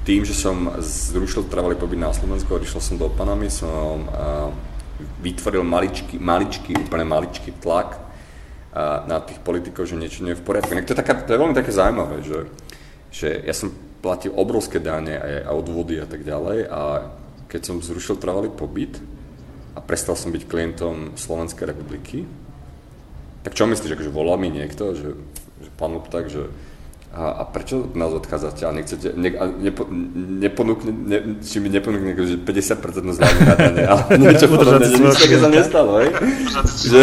[0.01, 4.49] tým, že som zrušil trvalý pobyt na Slovensku a išiel som do Panamy, som a,
[5.21, 8.01] vytvoril maličký, maličký, úplne maličký tlak
[8.73, 10.73] a, na tých politikov, že niečo nie je v poriadku.
[10.73, 12.49] to je, taká, to je veľmi také zaujímavé, že,
[13.13, 13.69] že ja som
[13.99, 16.67] platil obrovské dáne a odvody a tak ďalej.
[16.71, 17.11] A
[17.51, 18.99] keď som zrušil trvalý pobyt
[19.75, 22.23] a prestal som byť klientom Slovenskej republiky,
[23.43, 25.15] tak čo myslíš, akože volá mi niekto, že,
[25.63, 26.51] že pán Lupták, že
[27.19, 29.83] a, a prečo nás odchádzate a nechcete, ne, a nepo,
[30.39, 35.19] neponúkne, ne, či mi neponúkne že 50% zľavy na dane, ale niečo podobné, že nič
[35.19, 36.15] také sa nestalo, hej?
[36.79, 37.01] že,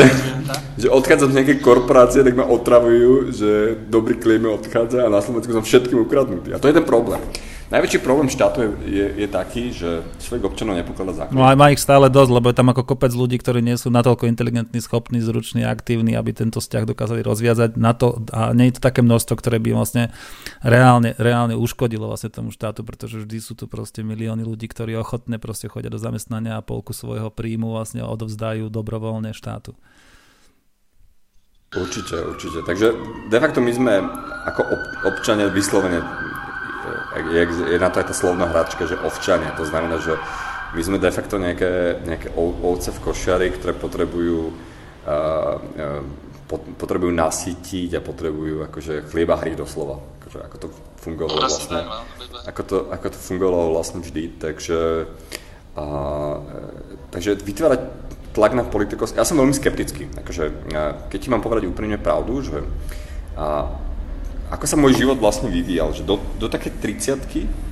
[0.81, 5.53] že odchádzam z nejakej korporácie, tak ma otravujú, že dobrý klient odchádza a na Slovensku
[5.53, 6.57] som všetkým ukradnutý.
[6.57, 7.21] A to je ten problém.
[7.67, 11.35] Najväčší problém štátu je, je, je taký, že svojich občanov nepokladá zákon.
[11.35, 13.91] No aj má ich stále dosť, lebo je tam ako kopec ľudí, ktorí nie sú
[13.91, 17.75] natoľko inteligentní, schopní, zruční, aktívni, aby tento vzťah dokázali rozviazať.
[17.75, 20.15] Na to, a nie je to také množstvo, ktoré by vlastne
[20.63, 25.43] reálne, reálne uškodilo vlastne tomu štátu, pretože vždy sú tu proste milióny ľudí, ktorí ochotne
[25.43, 29.75] proste chodia do zamestnania a polku svojho príjmu vlastne odovzdajú dobrovoľne štátu.
[31.75, 32.63] Určite, určite.
[32.63, 32.95] Takže
[33.27, 33.95] de facto my sme
[34.47, 34.63] ako
[35.03, 35.99] občania vyslovene
[37.33, 37.43] je,
[37.75, 39.55] je na to aj tá slovná hračka, že ovčania.
[39.59, 40.15] To znamená, že
[40.75, 46.03] my sme de facto nejaké, nejaké ovce v košiari, ktoré potrebujú, uh, uh,
[46.77, 50.03] potrebujú nasytiť a potrebujú akože chlieba hry doslova.
[50.21, 50.67] Akože, ako to
[51.01, 51.81] fungovalo vlastne.
[52.47, 54.43] Ako to, ako to fungovalo vlastne vždy.
[54.43, 55.07] Takže,
[55.79, 56.37] uh,
[57.15, 57.81] takže vytvárať
[58.37, 60.13] tlak na politikov, ja som veľmi skeptický.
[60.21, 60.69] Akože,
[61.09, 62.61] keď ti mám povedať úprimne pravdu, že
[64.51, 67.67] ako sa môj život vlastne vyvíjal, že do, do také 30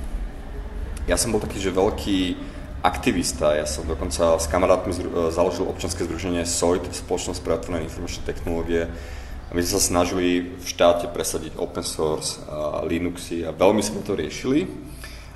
[1.05, 2.19] ja som bol taký, že veľký
[2.81, 3.53] aktivista.
[3.53, 4.89] Ja som dokonca s kamarátmi
[5.29, 8.89] založil občanské združenie SOIT, Spoločnosť pre otvorené informačné technológie.
[9.53, 14.17] My sme sa snažili v štáte presadiť open source a Linuxy a veľmi sme to
[14.17, 14.65] riešili.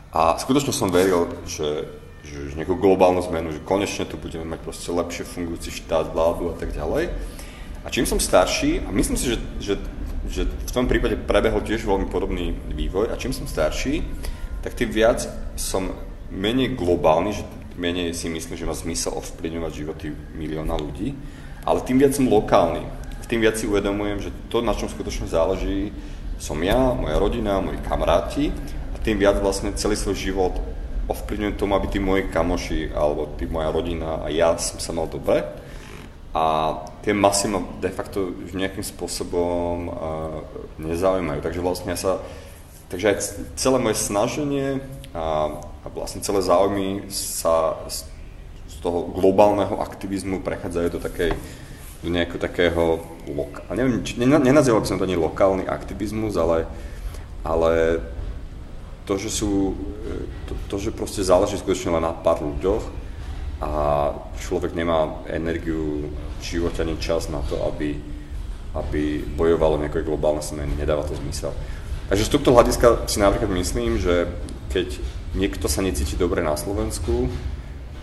[0.10, 1.86] A skutočne som veril, že,
[2.26, 6.58] že nejakú globálnu zmenu, že konečne tu budeme mať proste lepšie fungujúci štát, vládu a
[6.58, 7.14] tak ďalej.
[7.86, 9.74] A čím som starší, a myslím si, že, že
[10.30, 13.10] že v tom prípade prebehol tiež veľmi podobný vývoj.
[13.10, 14.06] A čím som starší,
[14.62, 15.26] tak tým viac
[15.58, 15.92] som
[16.30, 17.44] menej globálny, že
[17.76, 20.08] menej si myslím, že má zmysel ovplyvňovať životy
[20.38, 21.18] milióna ľudí,
[21.66, 22.86] ale tým viac som lokálny.
[23.30, 25.94] Tým viac si uvedomujem, že to, na čom skutočne záleží,
[26.42, 28.50] som ja, moja rodina, moji kamaráti.
[28.96, 30.58] A tým viac vlastne celý svoj život
[31.06, 35.06] ovplyvňujem tomu, aby tí moji kamoši alebo tí moja rodina a ja som sa mal
[35.06, 35.46] dobre.
[36.34, 36.46] A
[37.04, 39.94] tie masy ma de facto nejakým spôsobom uh,
[40.82, 41.40] nezaujímajú.
[41.40, 42.12] Takže vlastne ja sa,
[42.92, 43.18] takže aj
[43.56, 44.84] celé moje snaženie
[45.16, 48.08] a, a vlastne celé záujmy sa z,
[48.68, 51.32] z toho globálneho aktivizmu prechádzajú do takej
[52.00, 52.84] do nejakého takého,
[53.28, 56.64] loka- a neviem, či, nenazýval by som to ani lokálny aktivizmus, ale,
[57.44, 58.00] ale
[59.04, 59.76] to, že sú,
[60.48, 62.84] to, to, že proste záleží skutočne len na pár ľuďoch
[63.60, 63.72] a
[64.40, 66.08] človek nemá energiu
[66.40, 68.00] v živote ani čas na to, aby,
[68.76, 70.72] aby bojovalo nejaké globálne zmeny.
[70.80, 71.52] Nedáva to zmysel.
[72.08, 74.32] Takže z tohto hľadiska si napríklad myslím, že
[74.72, 74.98] keď
[75.36, 77.28] niekto sa necíti dobre na Slovensku,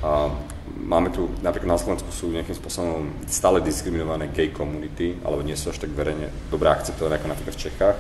[0.05, 0.29] a
[0.77, 5.73] máme tu, napríklad na Slovensku sú nejakým spôsobom stále diskriminované gay komunity, alebo nie sú
[5.73, 7.97] až tak verejne dobre akceptované ako napríklad v Čechách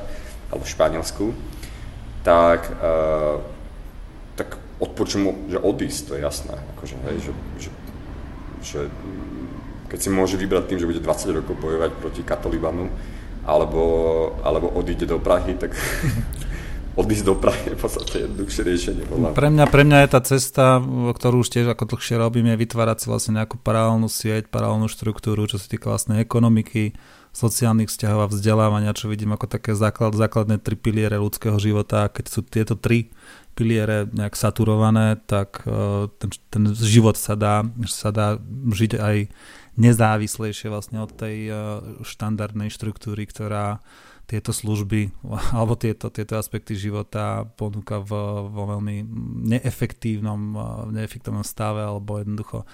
[0.52, 1.26] alebo v Španielsku,
[2.22, 3.40] tak, uh,
[4.36, 6.56] tak odporúčam že odísť, to je jasné.
[6.76, 7.70] Akože, hej, že, že,
[8.62, 8.80] že
[9.86, 12.90] keď si môže vybrať tým, že bude 20 rokov bojovať proti katolibanu,
[13.46, 13.82] alebo,
[14.42, 15.70] alebo odíde do Prahy, tak
[17.00, 19.02] odísť do Prahy je v podstate jednoduchšie riešenie.
[19.32, 20.82] Pre mňa, pre mňa je tá cesta,
[21.14, 25.46] ktorú už tiež ako dlhšie robím, je vytvárať si vlastne nejakú paralelnú sieť, paralelnú štruktúru,
[25.46, 26.98] čo sa týka vlastnej ekonomiky,
[27.30, 32.08] sociálnych vzťahov a vzdelávania, čo vidím ako také základ, základné tri piliere ľudského života.
[32.10, 33.14] Keď sú tieto tri
[33.56, 38.36] piliere nejak saturované, tak e, ten, ten život sa dá, sa dá
[38.68, 39.16] žiť aj
[39.80, 41.52] nezávislejšie vlastne od tej e,
[42.04, 43.80] štandardnej štruktúry, ktorá
[44.28, 45.08] tieto služby
[45.56, 48.12] alebo tieto, tieto aspekty života ponúka v,
[48.44, 49.08] vo veľmi
[49.48, 50.62] neefektívnom, e,
[51.00, 52.68] neefektívnom stave alebo jednoducho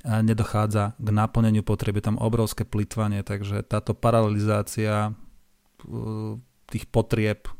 [0.00, 5.12] nedochádza k naplneniu potreby, tam obrovské plitvanie, takže táto paralelizácia
[6.72, 7.52] tých potrieb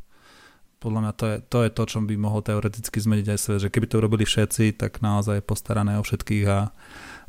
[0.81, 3.73] podľa mňa to je, to je to, čo by mohol teoreticky zmeniť aj svet, že
[3.73, 6.73] keby to urobili všetci, tak naozaj je postarané o všetkých a,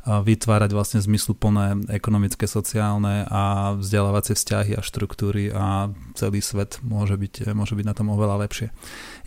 [0.02, 7.54] vytvárať vlastne zmysluplné ekonomické, sociálne a vzdelávacie vzťahy a štruktúry a celý svet môže byť,
[7.54, 8.74] môže byť na tom oveľa lepšie.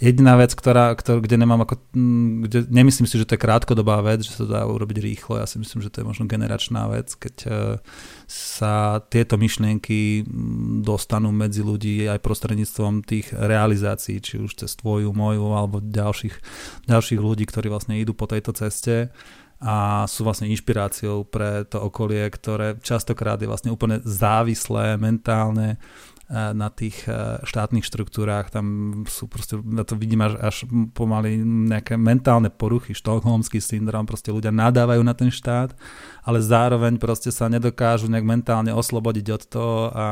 [0.03, 1.79] Jediná vec, ktorá, ktor, kde nemám ako,
[2.43, 5.63] kde nemyslím si, že to je krátkodobá vec, že sa dá urobiť rýchlo, ja si
[5.63, 7.49] myslím, že to je možno generačná vec, keď e,
[8.27, 10.27] sa tieto myšlienky
[10.83, 16.35] dostanú medzi ľudí aj prostredníctvom tých realizácií, či už cez tvoju, moju alebo ďalších,
[16.91, 19.15] ďalších ľudí, ktorí vlastne idú po tejto ceste
[19.65, 26.53] a sú vlastne inšpiráciou pre to okolie, ktoré častokrát je vlastne úplne závislé mentálne eh,
[26.53, 28.65] na tých eh, štátnych štruktúrách, tam
[29.09, 30.55] sú proste, na to vidím až, až
[30.93, 35.73] pomaly nejaké mentálne poruchy, štokholmský syndrom, proste ľudia nadávajú na ten štát,
[36.21, 40.07] ale zároveň proste sa nedokážu nejak mentálne oslobodiť od toho a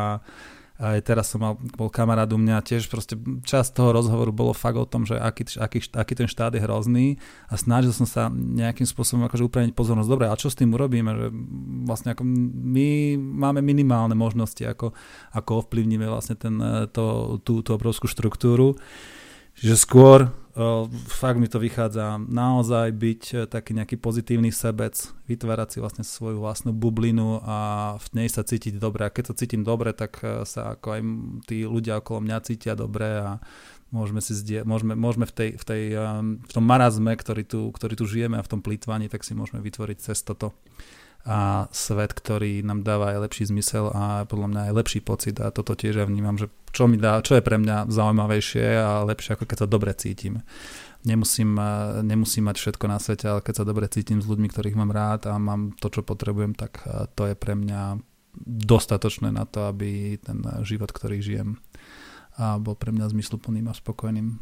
[0.82, 3.14] aj teraz som mal, bol kamarát u mňa, tiež proste
[3.46, 7.22] časť toho rozhovoru bolo fakt o tom, že aký, aký, aký ten štát je hrozný
[7.46, 10.10] a snažil som sa nejakým spôsobom akože upremiť pozornosť.
[10.10, 11.14] Dobre, a čo s tým urobíme?
[11.14, 11.28] Že
[11.86, 14.98] vlastne ako my máme minimálne možnosti, ako,
[15.38, 16.58] ako ovplyvníme vlastne ten,
[16.90, 18.74] to, tú, tú obrovskú štruktúru.
[19.54, 20.20] Že skôr
[21.10, 24.93] fakt mi to vychádza naozaj byť e, taký nejaký pozitívny sebec,
[25.26, 27.58] vytvárať si vlastne svoju vlastnú bublinu a
[27.97, 29.10] v nej sa cítiť dobre.
[29.10, 31.01] A keď sa cítim dobre, tak e, sa ako aj
[31.49, 33.41] tí ľudia okolo mňa cítia dobre a
[33.89, 35.84] môžeme, si zdie, môžeme, môžeme v, tej, v, tej,
[36.38, 39.62] v tom marazme, ktorý tu, ktorý tu žijeme a v tom plýtvaní, tak si môžeme
[39.62, 40.54] vytvoriť cez toto
[41.24, 45.56] a svet, ktorý nám dáva aj lepší zmysel a podľa mňa aj lepší pocit a
[45.56, 49.40] toto tiež ja vnímam, že čo, mi dá, čo je pre mňa zaujímavejšie a lepšie,
[49.40, 50.44] ako keď sa dobre cítim.
[51.08, 54.76] Nemusím, e, nemusím mať všetko na svete, ale keď sa dobre cítim s ľuďmi, ktorých
[54.76, 58.04] mám rád a mám to, čo potrebujem, tak e, to je pre mňa
[58.44, 61.62] dostatočné na to, aby ten život, ktorý žijem,
[62.34, 64.42] bol pre mňa zmysluplným a spokojným.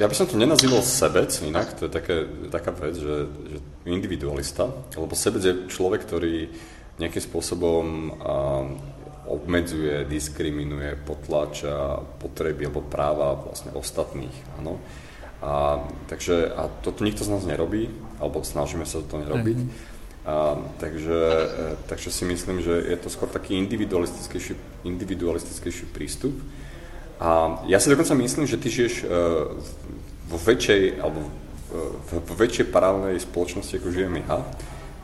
[0.00, 4.72] Ja by som to nenazýval sebec, inak to je také, taká vec, že, že individualista,
[4.96, 6.48] lebo sebec je človek, ktorý
[6.96, 8.64] nejakým spôsobom a,
[9.28, 14.32] obmedzuje, diskriminuje, potláča potreby alebo práva vlastne ostatných.
[14.56, 14.80] Áno.
[15.44, 17.92] A, takže a toto nikto z nás nerobí,
[18.24, 19.58] alebo snažíme sa to nerobiť.
[20.24, 26.32] A, takže, e, takže si myslím, že je to skôr taký individualistickejší, individualistickejší prístup.
[27.20, 29.52] A ja si dokonca myslím, že ty žiješ uh,
[30.32, 31.20] vo väčšej, alebo
[32.08, 34.40] v, v väčšej paralelnej spoločnosti, ako žijem ja,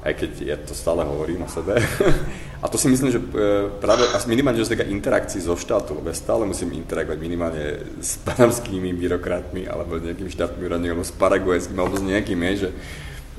[0.06, 1.76] aj keď ja to stále hovorím o sebe.
[2.62, 6.08] a to si myslím, že uh, práve minimálne, že sa taká interakcií zo štátu, lebo
[6.08, 11.76] ja stále musím interagovať minimálne s panamskými byrokratmi, alebo nejakým štátnym úradníkom, alebo s paraguajským,
[11.76, 12.70] alebo s nejakým, že,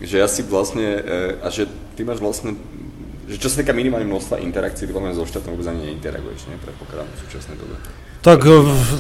[0.05, 1.65] že ja si vlastne, uh, a že
[1.97, 2.53] ty máš vlastne
[3.27, 6.55] že čo sa týka minimálne množstva interakcií, ty so štátom vôbec ani neinteraguješ, nie?
[6.63, 7.75] Predpokladám v súčasnej dobe.
[8.27, 8.43] Tak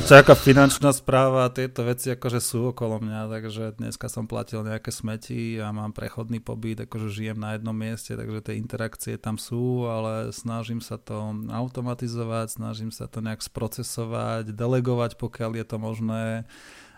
[0.07, 4.87] taká finančná správa a tieto veci akože sú okolo mňa, takže dneska som platil nejaké
[4.87, 9.83] smeti a mám prechodný pobyt, akože žijem na jednom mieste, takže tie interakcie tam sú,
[9.83, 16.25] ale snažím sa to automatizovať, snažím sa to nejak sprocesovať, delegovať, pokiaľ je to možné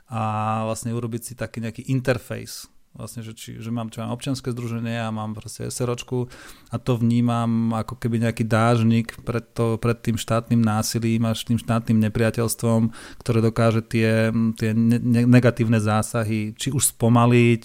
[0.05, 0.21] a
[0.69, 4.97] vlastne urobiť si taký nejaký interface vlastne, že, či, že mám, čo mám občianske združenie
[4.97, 6.27] a mám proste SROčku
[6.73, 11.61] a to vnímam ako keby nejaký dážnik pred, to, pred tým štátnym násilím a tým
[11.61, 12.89] štátnym nepriateľstvom,
[13.21, 17.63] ktoré dokáže tie, tie ne, negatívne zásahy či už spomaliť,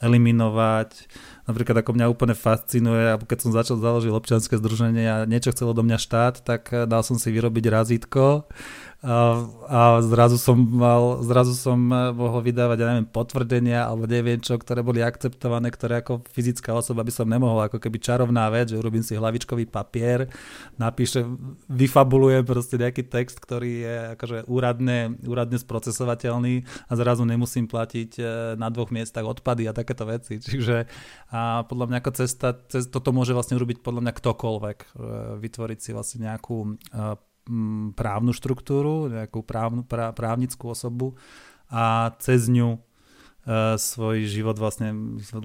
[0.00, 0.90] eliminovať.
[1.44, 5.84] Napríklad ako mňa úplne fascinuje, keď som začal založiť občianske združenie a niečo chcelo do
[5.84, 8.48] mňa štát, tak dal som si vyrobiť razítko
[9.00, 14.60] a, zrazu som mal, zrazu som eh, mohol vydávať, ja neviem, potvrdenia alebo neviem čo,
[14.60, 18.76] ktoré boli akceptované, ktoré ako fyzická osoba by som nemohol, ako keby čarovná vec, že
[18.76, 20.28] urobím si hlavičkový papier,
[20.76, 21.32] napíšem,
[21.72, 28.24] vyfabulujem proste nejaký text, ktorý je akože úradne, úradne sprocesovateľný a zrazu nemusím platiť eh,
[28.60, 30.36] na dvoch miestach odpady a takéto veci.
[30.44, 30.84] Čiže
[31.32, 34.88] a podľa mňa ako cesta, cez, toto môže vlastne urobiť podľa mňa ktokoľvek, eh,
[35.40, 36.76] vytvoriť si vlastne nejakú
[37.96, 41.18] právnu štruktúru, nejakú právnu, prá, právnickú osobu
[41.70, 42.78] a cez ňu e,
[43.78, 44.92] svoj život vlastne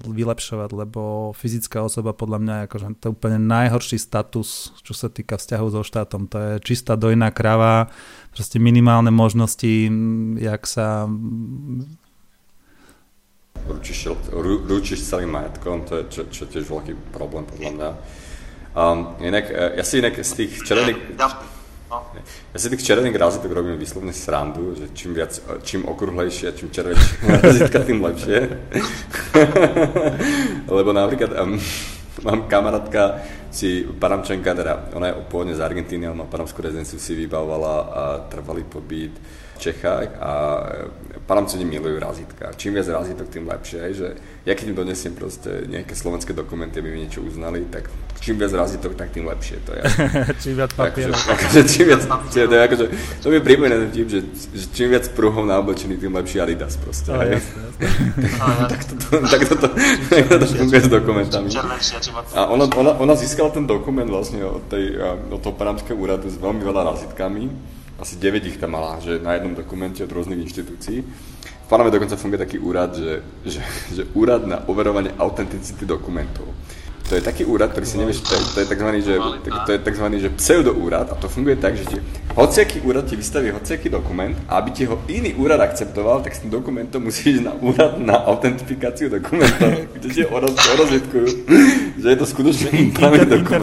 [0.04, 5.38] vylepšovať, lebo fyzická osoba podľa mňa je akože to úplne najhorší status, čo sa týka
[5.40, 6.30] vzťahov so štátom.
[6.30, 7.90] To je čistá dojná krava,
[8.30, 9.90] proste minimálne možnosti,
[10.38, 11.10] jak sa
[13.66, 14.14] ručíš,
[14.68, 17.90] ručíš celým majetkom, to je čo, čo tiež veľký problém podľa mňa.
[18.76, 21.16] Um, inak, e, ja si inak z tých červených...
[21.86, 22.02] No.
[22.50, 26.74] Ja si tých červených razítok robím vyslovne srandu, že čím viac, čím okrúhlejšie a čím
[26.74, 27.14] červenejšie
[27.46, 28.38] razítka, tým lepšie.
[30.76, 31.54] Lebo napríklad um,
[32.26, 33.22] mám kamarátka,
[33.54, 38.02] si Paramčenka, teda ona je pôvodne z Argentíny, ale má paramskú rezidenciu, si vybavovala a
[38.26, 39.14] trvalý pobyt
[39.56, 40.30] v Čechách a
[41.26, 42.54] Panamceni milujú razítka.
[42.54, 43.80] Čím viac razítok, tým lepšie.
[43.98, 44.06] Že
[44.46, 47.90] ja keď im donesiem proste nejaké slovenské dokumenty, aby mi niečo uznali, tak
[48.22, 49.58] čím viac razítok, tak tým lepšie.
[49.66, 49.82] To je.
[50.46, 51.18] čím viac papierov.
[51.18, 52.84] Akože, akože, čím viac, to, je, akože,
[53.18, 54.20] to mi pripomína ten tip, že,
[54.54, 57.10] že čím viac pruhov na oblečení, tým lepší Adidas proste.
[57.10, 57.82] Jasne, jasne.
[58.70, 59.66] tak toto, tak toto,
[60.06, 61.48] tak toto funguje s dokumentami.
[62.38, 64.94] A ona, ona, ona získala ten dokument vlastne od, tej,
[65.26, 69.36] od toho panamského úradu s veľmi veľa razítkami asi 9 ich tam mala, že na
[69.36, 71.00] jednom dokumente od rôznych inštitúcií.
[71.66, 76.46] V Paname dokonca funguje taký úrad, že, že, že úrad na overovanie autenticity dokumentov.
[77.06, 78.88] To je taký úrad, ktorý si nevieš, to je, to je tzv.
[78.98, 79.14] Že,
[79.46, 80.06] to je tzv.
[80.26, 82.02] Že pseudoúrad a to funguje tak, že ti
[82.34, 86.42] hociaký úrad ti vystaví hociaký dokument a aby ti ho iný úrad akceptoval, tak s
[86.42, 91.28] tým dokumentom musíš ísť na úrad na autentifikáciu dokumentov, kde ti orozvitkujú,
[92.02, 93.62] že je to skutočne pravý dokument.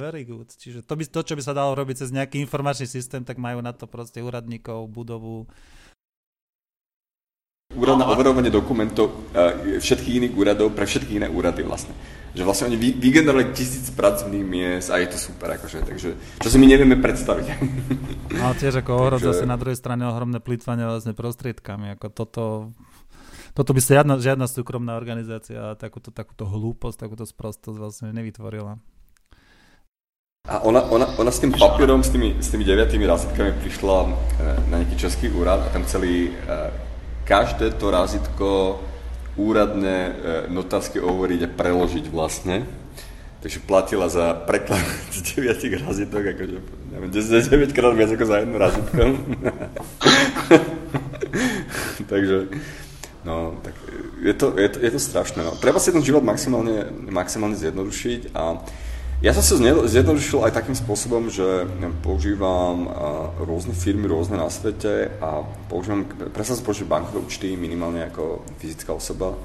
[0.00, 0.48] very good.
[0.48, 3.60] Čiže to, by, to, čo by sa dalo robiť cez nejaký informačný systém, tak majú
[3.60, 5.44] na to proste úradníkov, budovu,
[7.70, 11.94] Úrad na overovanie dokumentov uh, všetkých iných úradov pre všetky iné úrady vlastne.
[12.30, 16.48] Že vlastne oni vy, vygenerovali tisíc pracovných miest a je to super akože, takže čo
[16.48, 17.46] si my nevieme predstaviť.
[18.30, 22.44] No tiež ako ohrod zase na druhej strane ohromné plýtvanie vlastne prostriedkami, ako toto
[23.50, 28.78] toto by sa žiadna, žiadna súkromná organizácia takúto, takúto hlúposť, takúto sprostosť vlastne nevytvorila.
[30.48, 34.10] A ona, ona, ona s tým papierom, s tými, s tými deviatými razítkami prišla eh,
[34.70, 36.72] na nejaký český úrad a tam chceli uh,
[37.28, 38.80] každé to razítko
[39.40, 40.12] úradné e,
[40.52, 42.68] notárske ovoriť a preložiť vlastne.
[43.40, 44.84] Takže platila za preklad
[45.16, 46.56] z 9 razítok, akože,
[46.92, 49.00] neviem, 9 krát viac ako za jedno razítko.
[52.10, 52.36] Takže,
[53.24, 53.72] no, tak
[54.20, 55.40] je to, je to, je to strašné.
[55.40, 55.56] No.
[55.56, 58.60] Treba si ten život maximálne, maximálne zjednodušiť a
[59.20, 59.54] ja som sa
[59.84, 61.68] zjednodušil aj takým spôsobom, že
[62.00, 62.88] používam
[63.40, 68.96] rôzne firmy, rôzne na svete a používam, presne som použil bankové účty minimálne ako fyzická
[68.96, 69.36] osoba.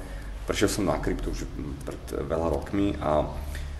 [0.48, 1.44] Prešiel som na kryptu už
[1.84, 3.28] pred veľa rokmi a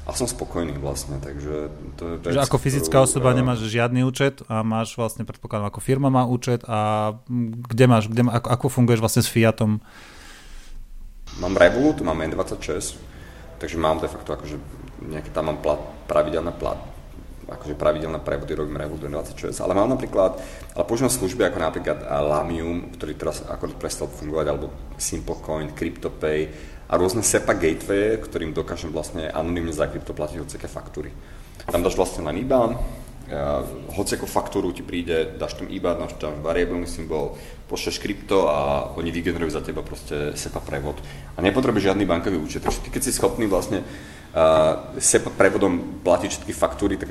[0.07, 1.67] a som spokojný vlastne, takže
[1.99, 5.67] to je vec, Že ako fyzická ktorú, osoba nemáš žiadny účet a máš vlastne, predpokladám,
[5.67, 7.11] ako firma má účet a
[7.67, 9.83] kde máš, kde, ako, ako funguješ vlastne s Fiatom?
[11.43, 12.95] Mám Revolut, mám N26,
[13.59, 14.57] takže mám de facto akože
[15.07, 16.81] nejaké tam mám plat, pravidelné plat,
[17.47, 20.41] akože pravidelné prevody robím Revolut 26, ale mám napríklad,
[20.75, 26.41] ale používam služby ako napríklad eh, Lamium, ktorý teraz ako prestal fungovať, alebo Simplecoin, CryptoPay
[26.91, 31.11] a rôzne SEPA gateway, ktorým dokážem vlastne anonymne za krypto platiť hociaké faktúry.
[31.67, 32.79] Tam dáš vlastne len IBAN,
[33.31, 38.91] uh, hociakú faktúru ti príde, dáš tam IBAN, dáš tam variabilný symbol, pošleš krypto a
[38.95, 40.99] oni vygenerujú za teba proste SEPA prevod.
[41.35, 42.63] A nepotrebuješ žiadny bankový účet.
[42.63, 43.83] Takže ty keď si schopný vlastne
[44.99, 47.09] SEPA prevodom platiť všetky faktúry, tak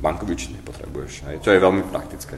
[0.00, 1.12] bankový účet nepotrebuješ.
[1.26, 1.36] Hej.
[1.40, 2.36] To je veľmi praktické.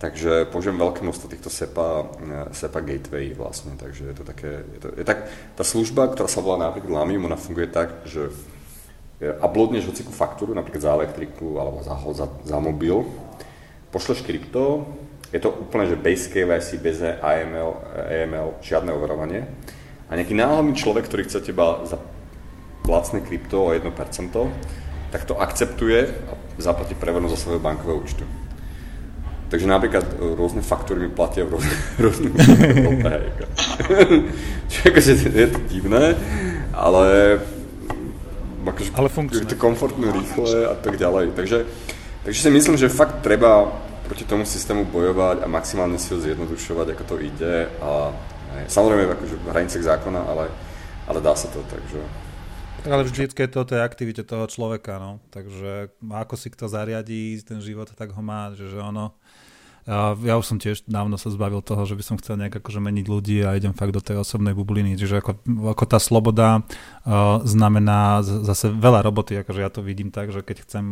[0.00, 2.08] Takže použijem veľké množstvo týchto SEPA,
[2.56, 6.40] SEPA gateway vlastne, takže je to také, je to, je tak, tá služba, ktorá sa
[6.40, 8.32] volá napríklad Lamium, ona funguje tak, že
[9.20, 13.04] uploadneš hocikú faktúru, napríklad za elektriku alebo za, za, za mobil,
[13.92, 14.88] pošleš krypto,
[15.30, 19.46] je to úplne, že base KYC, bez AML, AML, žiadne overovanie.
[20.10, 22.02] A nejaký náhodný človek, ktorý chce teba za
[22.82, 23.94] lacné krypto o 1%,
[25.14, 28.26] tak to akceptuje a zaplatí prevodno zo svojho bankového účtu.
[29.50, 32.34] Takže napríklad e, rôzne faktúry mi platia v rôznych rôznych
[34.70, 36.14] Čiže akože je to divné,
[36.74, 37.38] ale
[38.66, 41.32] akože ale je to komfortné, rýchle a tak ďalej.
[41.32, 41.58] Takže,
[42.24, 43.72] takže si myslím, že fakt treba
[44.04, 47.70] proti tomu systému bojovať a maximálne si ho zjednodušovať, ako to ide.
[47.78, 48.10] A,
[48.66, 50.50] samozrejme akože v hranicách zákona, ale,
[51.06, 52.02] ale dá sa to, takže...
[52.80, 55.20] Ale vždycky to tej aktivite toho človeka, no.
[55.28, 58.80] Takže ako si kto zariadí ten život, tak ho má, že, že
[59.86, 60.16] ono...
[60.26, 63.06] Ja už som tiež dávno sa zbavil toho, že by som chcel nejak akože meniť
[63.08, 64.98] ľudí a idem fakt do tej osobnej bubliny.
[65.00, 65.32] Čiže ako,
[65.72, 70.68] ako tá sloboda uh, znamená zase veľa roboty, akože ja to vidím tak, že keď
[70.68, 70.86] chcem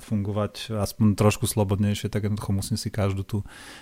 [0.00, 3.38] fungovať aspoň trošku slobodnejšie, tak jednoducho musím si každú tu,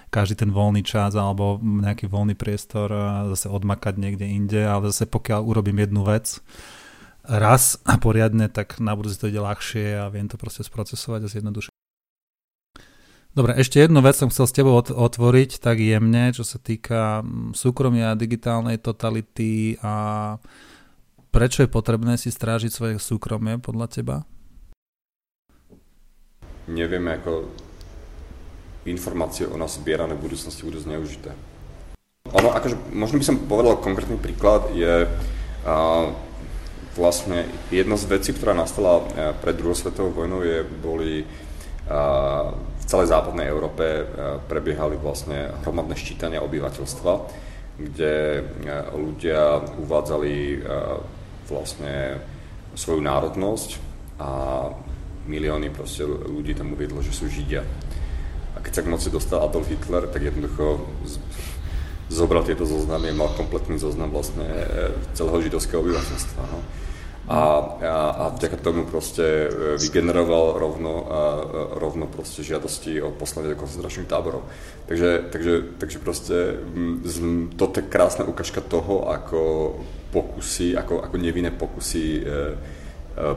[0.09, 2.91] každý ten voľný čas alebo nejaký voľný priestor
[3.35, 6.41] zase odmakať niekde inde, ale zase pokiaľ urobím jednu vec,
[7.29, 11.29] raz a poriadne, tak na budúci to ide ľahšie a viem to proste sprocesovať a
[11.29, 11.78] zjednodušiť.
[13.37, 17.53] Dobre, ešte jednu vec som chcel s tebou otvoriť tak jemne, čo sa týka mm,
[17.53, 20.37] súkromia, digitálnej totality a
[21.29, 24.17] prečo je potrebné si strážiť svoje súkromie podľa teba?
[26.69, 27.49] Neviem, ako
[28.89, 31.37] informácie o nás zbierané v budúcnosti budú zneužité.
[32.33, 36.07] Ono, akože, možno by som povedal konkrétny príklad, je uh,
[36.97, 39.01] vlastne jedna z vecí, ktorá nastala
[39.41, 41.25] pred druhou svetovou vojnou, je, boli
[41.89, 47.13] v celej západnej Európe uh, prebiehali vlastne hromadné ščítania obyvateľstva,
[47.77, 50.99] kde uh, ľudia uvádzali uh,
[51.47, 52.19] vlastne
[52.73, 53.71] svoju národnosť
[54.19, 54.31] a
[55.29, 57.63] milióny proste ľudí tam uviedlo, že sú Židia.
[58.57, 60.83] A keď sa k moci dostal Adolf Hitler, tak jednoducho
[62.09, 66.43] zobral tieto zoznamy, mal kompletný zoznam vlastne e, celého židovského obyvateľstva.
[66.49, 66.59] No.
[67.29, 67.41] A,
[67.85, 71.05] a, a vďaka tomu proste e, vygeneroval rovno, a,
[71.77, 74.49] rovno proste žiadosti o poslanie do koncentračných táborov.
[74.89, 76.37] Takže, takže, takže proste
[77.61, 79.41] toto je krásna ukážka toho, ako
[80.09, 82.25] pokusy, ako, ako nevinné pokusy e, e,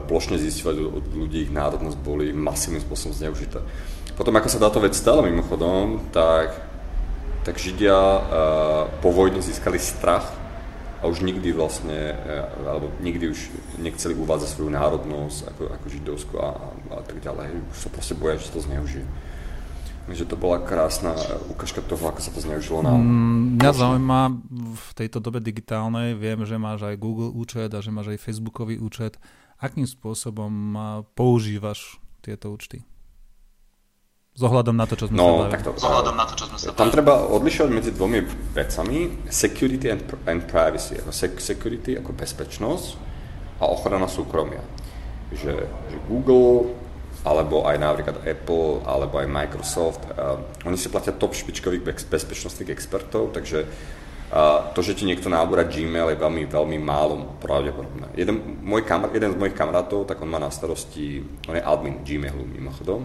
[0.08, 3.60] plošne zistovať od ľudí ich národnosť boli masívnym spôsobom zneužité.
[4.16, 6.72] Potom, ako sa táto vec stala mimochodom, tak
[7.42, 8.22] tak Židia uh,
[9.02, 10.41] po vojne získali strach
[11.02, 13.50] a už nikdy vlastne, uh, alebo nikdy už
[13.82, 17.58] nechceli uvádzať svoju národnosť ako, ako židovskú a, a tak ďalej.
[17.74, 19.04] Už sa proste boja, že to zneužije.
[20.02, 21.14] Takže to bola krásna
[21.46, 22.90] ukážka toho, ako sa to zneužilo na...
[22.90, 24.20] Mm, mňa zaujíma
[24.74, 28.82] v tejto dobe digitálnej, viem, že máš aj Google účet a že máš aj Facebookový
[28.82, 29.22] účet.
[29.62, 30.74] Akým spôsobom
[31.14, 32.82] používaš tieto účty?
[34.32, 36.88] Zohľadom na to, čo sme no, sa takto, Zohľadom na to, čo sme sa Tam
[36.88, 38.24] treba odlišovať medzi dvomi
[38.56, 39.28] vecami.
[39.28, 40.96] Security and, and privacy.
[40.96, 42.86] Ako security ako bezpečnosť
[43.60, 44.64] a ochrana súkromia.
[45.36, 46.72] Že, že Google,
[47.28, 53.36] alebo aj napríklad Apple, alebo aj Microsoft, uh, oni si platia top špičkových bezpečnostných expertov,
[53.36, 58.16] takže uh, to, že ti niekto nábora Gmail je veľmi, veľmi málo pravdepodobné.
[58.16, 61.20] Jeden, môj kamar, jeden z mojich kamarátov, tak on má na starosti,
[61.52, 63.04] on je admin Gmailu mimochodom,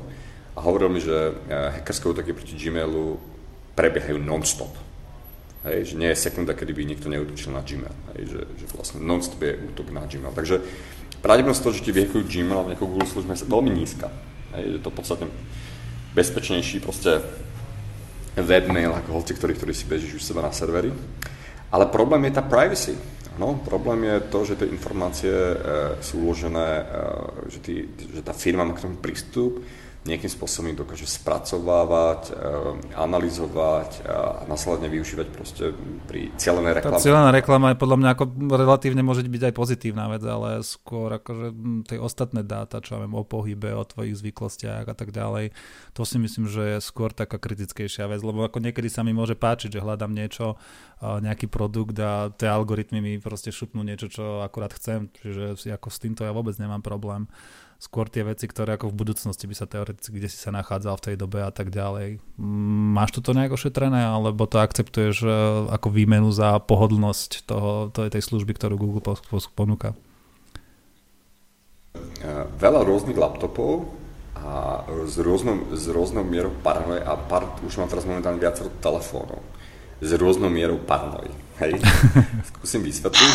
[0.58, 3.22] a hovoril mi, že eh, hackerské útoky proti Gmailu
[3.78, 4.74] prebiehajú non-stop.
[5.70, 7.94] Hej, že nie je sekunda, kedy by niekto neutočil na Gmail.
[8.18, 10.34] Hej, že, že vlastne non-stop je útok na Gmail.
[10.34, 10.66] Takže
[11.22, 14.10] pravdepodobnosť toho, že ti vyhekujú Gmail nejakú Google službu je veľmi nízka.
[14.58, 15.30] Hej, je to podstatne
[16.18, 17.22] bezpečnejší proste
[18.34, 20.90] webmail ako hoci, ktorý, ktorý si bežíš už seba na servery.
[21.70, 22.98] Ale problém je tá privacy.
[23.38, 25.58] No, problém je to, že tie informácie e,
[26.02, 26.84] sú uložené, e,
[27.54, 27.76] že, tí,
[28.18, 29.62] že tá firma má k tomu prístup,
[30.06, 32.36] nejakým spôsobom ich dokáže spracovávať, eh,
[32.96, 35.76] analyzovať a následne využívať proste
[36.06, 36.98] pri cieľenej reklame.
[37.00, 38.24] Tá cieľená reklama je podľa mňa ako
[38.56, 43.20] relatívne môže byť aj pozitívna vec, ale skôr akože hm, tie ostatné dáta, čo máme
[43.20, 45.52] o pohybe, o tvojich zvyklostiach a tak ďalej,
[45.92, 49.36] to si myslím, že je skôr taká kritickejšia vec, lebo ako niekedy sa mi môže
[49.36, 50.56] páčiť, že hľadám niečo,
[51.02, 55.88] eh, nejaký produkt a tie algoritmy mi proste šupnú niečo, čo akurát chcem, čiže ako
[55.92, 57.28] s týmto ja vôbec nemám problém
[57.78, 61.06] skôr tie veci, ktoré ako v budúcnosti by sa teoreticky, kde si sa nachádzal v
[61.06, 62.18] tej dobe a tak ďalej.
[62.98, 65.30] Máš toto nejak ošetrené, alebo to akceptuješ e,
[65.70, 69.06] ako výmenu za pohodlnosť toho, tej, tej služby, ktorú Google
[69.54, 69.94] ponúka?
[71.94, 73.94] E, veľa rôznych laptopov
[74.38, 79.42] a s rôznou, s rôznou mierou paranoje a par, už mám teraz momentálne viacero telefónov
[79.98, 81.34] s rôznou mierou paranoji.
[81.58, 81.82] Hej?
[82.54, 83.34] Skúsim vysvetliť.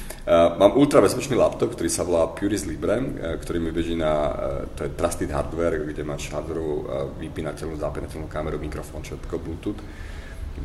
[0.26, 0.98] Uh, mám ultra
[1.38, 5.30] laptop, ktorý sa volá Puris Libre, uh, ktorý mi beží na, uh, to je trusted
[5.30, 9.78] hardware, kde máš hardware, vypínateľnú, zapínateľnú kameru, mikrofón, všetko, Bluetooth,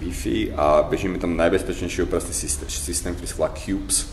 [0.01, 2.33] Wi-Fi a beží mi tam najbezpečnejší operačný
[2.73, 4.09] systém, ktorý sa volá Cubes.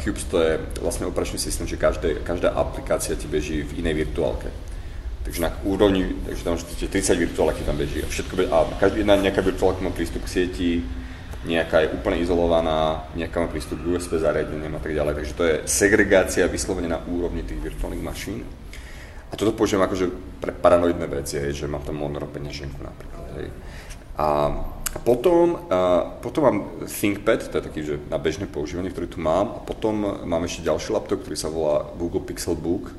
[0.00, 4.48] Cubes to je vlastne operačný systém, že každé, každá aplikácia ti beží v inej virtuálke.
[5.26, 6.88] Takže na úrovni, takže tam 30
[7.28, 10.70] virtuálky tam beží a všetko beží, a každý jedna nejaká virtuálka má prístup k sieti,
[11.40, 15.14] nejaká je úplne izolovaná, nejaká má prístup k USB zariadeniam a tak ďalej.
[15.16, 18.44] Takže to je segregácia vyslovene na úrovni tých virtuálnych mašín.
[19.30, 20.10] A toto použijem akože
[20.42, 23.24] pre paranoidné veci, hej, že mám tam Monero peňaženku napríklad.
[23.40, 23.48] Hej.
[24.20, 24.26] A,
[25.06, 29.56] potom, a potom mám ThinkPad, to je taký, že na bežné používanie, ktorý tu mám.
[29.56, 32.90] A potom mám ešte ďalší laptop, ktorý sa volá Google Pixel Book,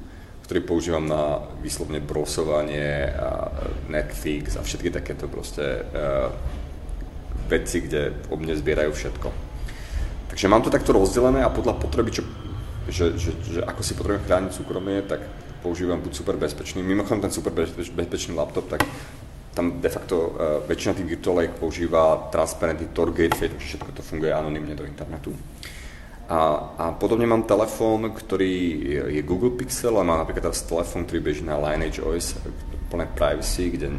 [0.48, 3.52] ktorý používam na vyslovne brosovanie a
[3.92, 5.84] Netflix a všetky takéto proste
[7.52, 9.28] veci, kde o mne zbierajú všetko.
[10.32, 12.24] Takže mám to takto rozdelené a podľa potreby, čo,
[12.88, 15.20] že, že, že ako si potrebujem chrániť súkromie, tak
[15.60, 18.88] používam buď super bezpečný, mimochodom ten super bezpečný laptop, tak
[19.52, 20.32] tam de facto uh,
[20.64, 25.36] väčšina tých virtuálek používa transparentný Tor gateway, všetko to funguje anonymne do internetu.
[26.32, 26.40] A,
[26.80, 31.20] a podobne mám telefón, ktorý je, je Google Pixel a mám napríklad teraz telefón, ktorý
[31.20, 32.40] beží na Lineage OS,
[32.88, 33.92] plné privacy, kde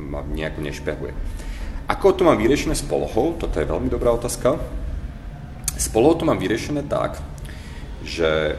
[0.00, 1.12] ma nejako nešpehuje.
[1.84, 3.36] Ako to mám vyriešené s polohou?
[3.36, 4.56] Toto je veľmi dobrá otázka.
[5.74, 7.20] S polohou to mám vyriešené tak,
[8.04, 8.56] že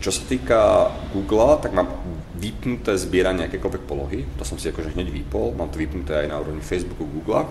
[0.00, 0.60] Čo sa týka
[1.12, 1.88] Google, tak mám
[2.36, 6.36] vypnuté zbieranie akékoľvek polohy, to som si akože hneď vypol, mám to vypnuté aj na
[6.40, 7.44] úrovni Facebooku, Google.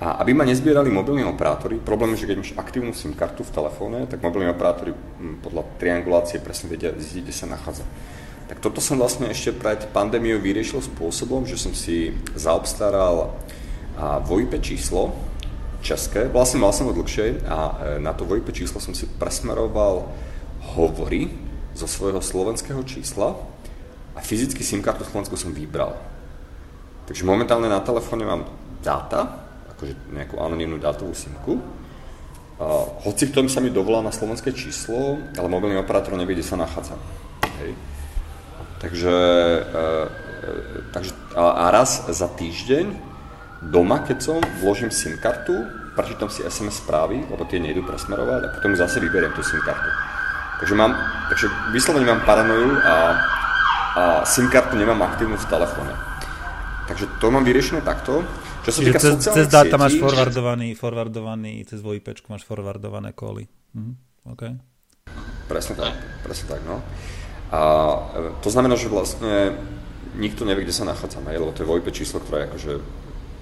[0.00, 3.52] A aby ma nezbierali mobilní operátori, problém je, že keď máš aktívnu SIM kartu v
[3.52, 4.94] telefóne, tak mobilní operátori
[5.42, 7.84] podľa triangulácie presne vedia zistiť, kde sa nachádza.
[8.50, 13.30] Tak toto som vlastne ešte pred pandémiou vyriešil spôsobom, že som si zaobstaral
[14.26, 15.14] VoIP číslo
[15.80, 17.58] české, vlastne mal som ho dlhšie a
[17.96, 20.04] e, na to VoIP číslo som si presmeroval
[20.76, 21.32] hovory
[21.72, 23.38] zo svojho slovenského čísla
[24.12, 25.96] a fyzicky SIM kartu Slovensku som vybral.
[27.08, 28.44] Takže momentálne na telefóne mám
[28.84, 29.46] dáta,
[29.78, 31.62] akože nejakú anonimnú dátovú simku.
[32.60, 36.60] Uh, hoci kto sa mi dovolá na slovenské číslo, ale mobilný operátor nevie, kde sa
[36.60, 36.92] nachádza.
[37.64, 37.72] Hej.
[38.80, 39.14] Takže,
[39.60, 40.08] uh,
[40.90, 42.96] takže a, a raz za týždeň
[43.68, 45.52] doma, keď som, vložím SIM kartu,
[45.92, 49.90] prečítam si SMS správy, lebo tie nejdu presmerovať a potom zase vyberiem tú SIM kartu.
[50.64, 50.96] Takže mám,
[51.28, 52.94] takže vyslovene mám paranoju a,
[53.96, 55.92] a SIM kartu nemám aktívnu v telefóne.
[56.88, 58.24] Takže to mám vyriešené takto.
[58.64, 63.48] Čo sa týka cez, cez dáta sietí, máš forwardovaný, forwardovaný, cez VoIP máš forwardované koly.
[63.76, 63.92] Mhm,
[64.36, 64.56] okay.
[65.48, 66.80] Presne tak, presne tak, no.
[67.50, 68.00] A e,
[68.40, 69.58] to znamená, že vlastne
[70.14, 72.72] nikto nevie, kde sa nachádzam, hej, lebo to je VoIP číslo, ktoré akože,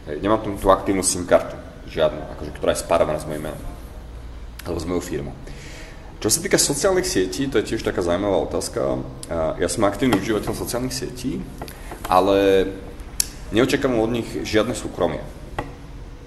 [0.08, 1.56] hej, nemám tú, tú aktívnu SIM kartu,
[1.88, 3.62] žiadnu, akože, ktorá je spárovaná s mojím menom,
[4.64, 5.36] alebo s mojou firmou.
[6.18, 8.98] Čo sa týka sociálnych sietí, to je tiež taká zaujímavá otázka.
[9.62, 11.38] Ja som aktívny užívateľ sociálnych sietí,
[12.10, 12.66] ale
[13.54, 15.22] neočakávam od nich žiadne súkromie.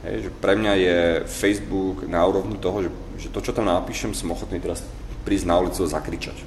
[0.08, 4.16] Hej, že pre mňa je Facebook na úrovni toho, že, že to, čo tam napíšem,
[4.16, 4.80] som ochotný teraz
[5.28, 6.40] prísť na ulicu a zakričať.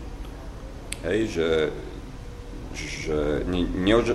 [1.04, 1.48] Hej, že,
[2.72, 3.68] že ne,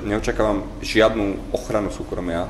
[0.09, 2.49] neočakávam žiadnu ochranu súkromia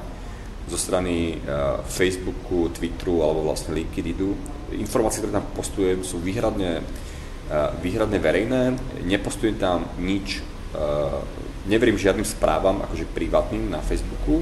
[0.71, 4.31] zo strany uh, Facebooku, Twitteru alebo vlastne LinkedInu
[4.79, 10.39] informácie, ktoré tam postujem, sú výhradne, uh, výhradne verejné, nepostujem tam nič,
[10.71, 11.19] uh,
[11.67, 14.39] neverím žiadnym správam, akože privátnym na Facebooku.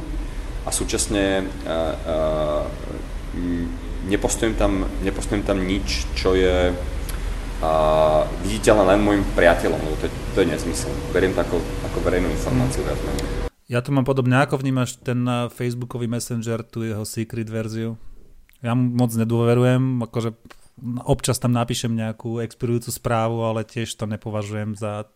[0.61, 2.69] A súčasne uh,
[4.05, 6.69] nepostujem, tam, nepostujem tam nič, čo je
[7.61, 10.93] uh, viditeľné len môjim priateľom, lebo to to je nezmysel.
[11.09, 11.57] Beriem to ako,
[11.89, 12.85] ako verejnú informáciu.
[12.85, 13.49] Mm.
[13.67, 14.37] Ja to mám podobne.
[14.39, 17.97] Ako vnímaš ten Facebookový Messenger, tu jeho secret verziu?
[18.61, 20.37] Ja mu moc nedôverujem, akože
[21.03, 25.09] občas tam napíšem nejakú expirujúcu správu, ale tiež to nepovažujem za...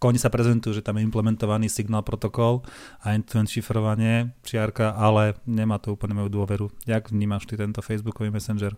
[0.00, 2.66] Ako oni sa prezentujú, že tam je implementovaný signál protokol
[2.98, 6.66] a end-to-end šifrovanie, čiarka, ale nemá to úplne moju dôveru.
[6.88, 8.74] Jak vnímaš ty tento Facebookový Messenger?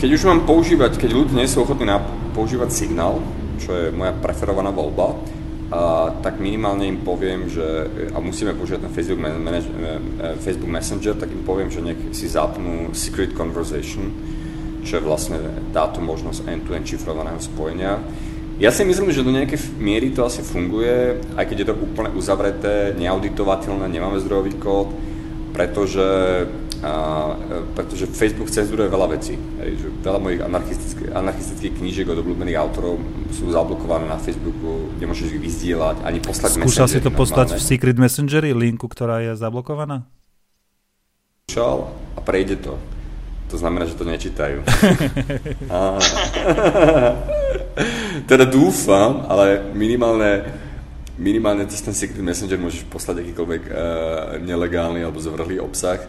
[0.00, 1.84] Keď už mám používať, keď ľudia nie sú ochotní
[2.32, 3.20] používať signál,
[3.60, 8.88] čo je moja preferovaná voľba, a, tak minimálne im poviem, že a musíme používať na
[8.88, 14.08] Facebook, manage, e, Facebook Messenger, tak im poviem, že nech si zapnú Secret Conversation,
[14.88, 15.36] čo je vlastne
[15.76, 18.00] táto možnosť end-to-end šifrovaného spojenia.
[18.56, 22.08] Ja si myslím, že do nejakej miery to asi funguje, aj keď je to úplne
[22.16, 24.96] uzavreté, neauditovateľné, nemáme zdrojový kód,
[25.52, 26.00] pretože
[26.80, 29.36] a, e, pretože Facebook cenzuruje veľa vecí.
[29.36, 32.96] Hej, že veľa mojich anarchistických, anarchistických knížiek od obľúbených autorov
[33.32, 37.98] sú zablokované na Facebooku, nemôžeš ich vyzdieľať, ani poslať Skúšal si to poslať v Secret
[38.00, 40.08] Messengeri, linku, ktorá je zablokovaná?
[41.48, 42.78] Skúšal a prejde to.
[43.50, 44.62] To znamená, že to nečítajú.
[48.30, 50.46] teda dúfam, ale minimálne
[51.20, 53.74] minimálne cez ten Secret Messenger môžeš poslať akýkoľvek uh,
[54.40, 56.00] nelegálny alebo zovrhlý obsah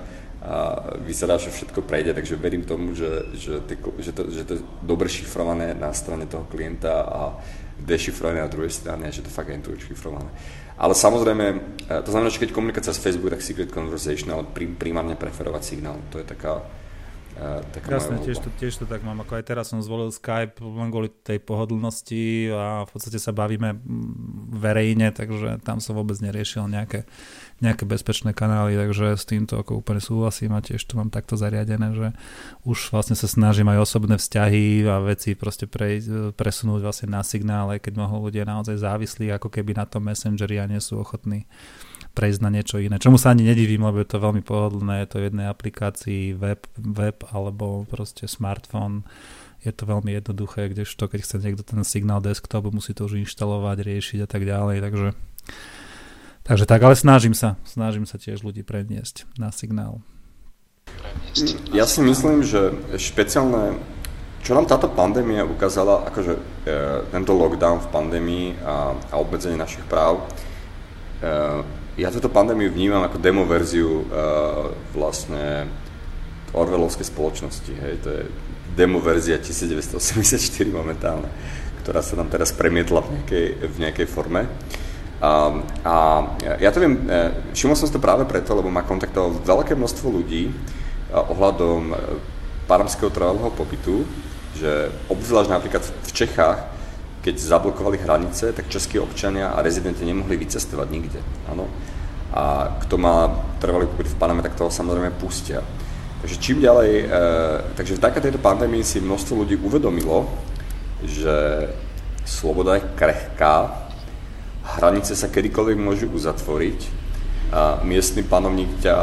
[0.42, 4.52] a vyzerá, že všetko prejde, takže verím tomu, že, že, ty, že, to, že to
[4.58, 7.38] je dobre šifrované na strane toho klienta a
[7.78, 10.34] dešifrované na druhej strane, že to fakt je šifrované.
[10.82, 11.46] Ale samozrejme,
[11.86, 16.02] e, to znamená, že keď komunikácia s Facebook, tak secret conversation, ale primárne preferovať signál.
[16.10, 16.66] To je taká,
[17.70, 19.22] taká Jasne, tiež to, tiež to tak mám.
[19.22, 23.78] Ako aj teraz som zvolil Skype len kvôli tej pohodlnosti a v podstate sa bavíme
[24.58, 27.06] verejne, takže tam som vôbec neriešil nejaké,
[27.62, 31.94] nejaké bezpečné kanály, takže s týmto ako úplne súhlasím a tiež to mám takto zariadené,
[31.94, 32.08] že
[32.66, 36.02] už vlastne sa snažím aj osobné vzťahy a veci proste pre,
[36.34, 40.66] presunúť vlastne na signále, keď mohol ľudia naozaj závislí ako keby na tom messengeri a
[40.66, 41.46] nie sú ochotní
[42.12, 43.00] prejsť na niečo iné.
[43.00, 46.66] Čomu sa ani nedivím, lebo je to veľmi pohodlné, je to v jednej aplikácii, web,
[46.76, 49.08] web alebo proste smartfón.
[49.62, 53.78] Je to veľmi jednoduché, kdežto keď chce niekto ten signál desktop, musí to už inštalovať,
[53.86, 55.08] riešiť a tak ďalej, takže
[56.52, 60.04] Takže tak, ale snažím sa, snažím sa tiež ľudí predniesť na signál.
[61.72, 63.80] Ja si myslím, že špeciálne,
[64.44, 66.42] čo nám táto pandémia ukázala, akože e,
[67.08, 70.28] tento lockdown v pandémii a, a obmedzenie našich práv,
[71.24, 71.64] e,
[72.04, 75.68] ja túto pandémiu vnímam ako demo verziu uh, vlastne
[76.56, 77.68] Orwellovskej spoločnosti.
[77.68, 77.94] Hej.
[78.04, 78.24] To je
[78.80, 80.40] demo verzia 1984
[80.72, 81.28] momentálne,
[81.84, 84.48] ktorá sa nám teraz premietla v nejakej, v nejakej forme.
[85.22, 85.54] A,
[85.86, 85.96] a
[86.58, 90.08] ja to viem, e, všimol som si to práve preto, lebo ma kontaktovalo veľké množstvo
[90.10, 90.54] ľudí e,
[91.14, 91.96] ohľadom e,
[92.66, 94.02] panamského trvalého pobytu,
[94.58, 96.60] že obzvlášť napríklad v Čechách,
[97.22, 101.22] keď zablokovali hranice, tak českí občania a rezidenti nemohli vycestovať nikde.
[101.54, 101.70] Áno.
[102.34, 103.30] A kto má
[103.62, 105.62] trvalý pobyt v Paname, tak toho samozrejme pustia.
[106.26, 107.06] Takže čím ďalej, e,
[107.78, 110.26] takže v takej tejto pandémii si množstvo ľudí uvedomilo,
[111.06, 111.70] že
[112.26, 113.86] sloboda je krehká,
[114.64, 116.80] hranice sa kedykoľvek môžu uzatvoriť
[117.52, 118.96] a miestny panovník ťa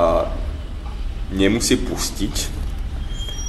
[1.36, 2.59] nemusí pustiť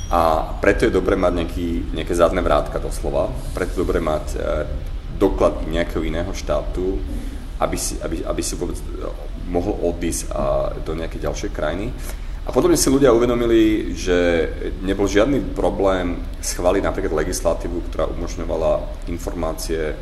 [0.10, 4.38] a preto je dobré mať nejaký, nejaké zadné vrátka doslova, preto je dobré mať e,
[5.22, 6.98] doklad nejakého iného štátu,
[7.62, 8.76] aby si, aby, aby si vôbec
[9.48, 11.94] mohol odísť a, do nejakej ďalšej krajiny.
[12.44, 14.50] A potom si ľudia uvedomili, že
[14.82, 19.94] nebol žiadny problém schváliť napríklad legislatívu, ktorá umožňovala informácie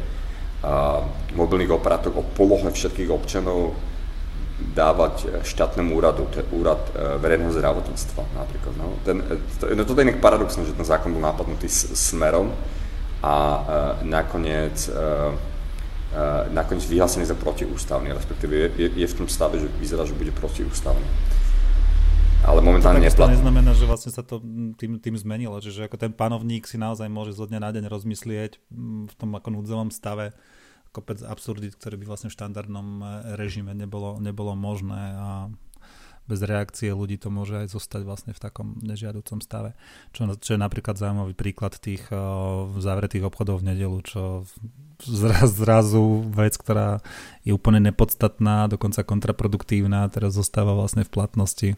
[1.38, 3.78] mobilných operátorov o polohe všetkých občanov
[4.58, 8.74] dávať štátnemu úradu, to je úrad e, verejného zdravotníctva napríklad.
[8.74, 8.98] No.
[9.06, 12.50] Ten, e, to, no, toto je nejak paradoxné, že ten zákon bol napadnutý s, smerom
[13.18, 13.66] a uh,
[14.06, 20.06] nakoniec, uh, uh, nakoniec vyhlásený za protiústavný, respektíve je, je v tom stave, že vyzerá,
[20.06, 21.02] že bude protiústavný.
[22.46, 23.34] Ale momentálne to neplatný.
[23.34, 24.38] To neznamená, že vlastne sa to
[24.78, 27.84] tým, tým zmenilo, že, že ako ten panovník si naozaj môže zo dňa na deň
[27.90, 28.52] rozmyslieť
[29.08, 30.38] v tom ako núdzovom stave
[30.92, 33.06] kopec absurdit, ktoré by vlastne v štandardnom e,
[33.38, 35.30] režime nebolo, nebolo možné a
[36.28, 39.80] bez reakcie ľudí to môže aj zostať vlastne v takom nežiaducom stave.
[40.12, 44.44] Čo, čo je napríklad zaujímavý príklad tých uh, zavretých obchodov v nedelu, čo
[45.04, 47.00] zraz, zrazu vec, ktorá
[47.46, 51.70] je úplne nepodstatná, dokonca kontraproduktívna, teraz zostáva vlastne v platnosti,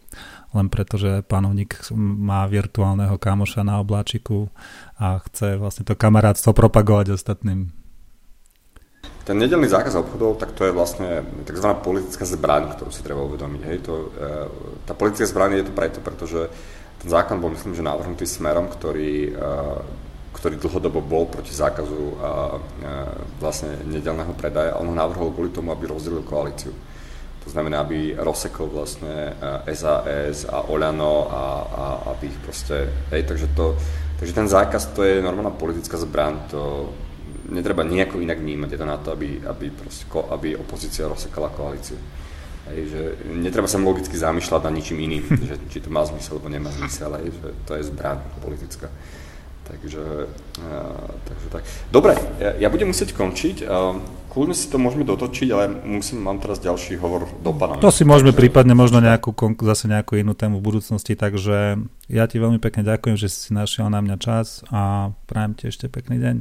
[0.56, 4.50] len preto, že pánovník má virtuálneho kamoša na obláčiku
[4.98, 7.70] a chce vlastne to kamarátstvo propagovať ostatným.
[9.30, 11.68] Ten nedelný zákaz obchodov, tak to je vlastne tzv.
[11.86, 13.62] politická zbraň, ktorú si treba uvedomiť.
[13.62, 13.78] Hej.
[13.86, 14.30] To, e,
[14.90, 16.50] tá politická zbraň je to preto, pretože
[16.98, 19.32] ten zákon bol, myslím, že navrhnutý smerom, ktorý, e,
[20.34, 22.58] ktorý dlhodobo bol proti zákazu a, e,
[23.42, 26.72] vlastne nedelného predaja a on ho navrhol kvôli tomu, aby rozdelil koalíciu.
[27.44, 29.34] To znamená, aby rozsekol vlastne
[29.74, 31.84] SAS a Oľano a, a
[32.14, 33.74] aby ich proste, hej, takže to,
[34.20, 36.94] takže ten zákaz to je normálna politická zbraň, to
[37.50, 38.70] netreba nejako inak vnímať.
[38.70, 41.98] Je to na to, aby, aby, proste, aby opozícia rozsekala koalíciu.
[42.70, 43.02] Hej, že
[43.34, 47.10] netreba sa logicky zamýšľať nad ničím iným, že či to má zmysel, alebo nemá zmysel,
[47.18, 48.94] hej, že to je zbraň politická.
[49.70, 50.26] Takže,
[50.66, 51.62] uh, takže tak.
[51.94, 53.70] Dobre, ja, ja budem musieť končiť.
[53.70, 54.02] Uh,
[54.34, 57.78] kľudne si to môžeme dotočiť, ale musím, mám teraz ďalší hovor do pana.
[57.78, 58.42] To si môžeme takže...
[58.42, 59.30] prípadne možno nejakú,
[59.62, 61.78] zase nejakú inú tému v budúcnosti, takže
[62.10, 65.86] ja ti veľmi pekne ďakujem, že si našiel na mňa čas a prajem ti ešte
[65.86, 66.36] pekný deň.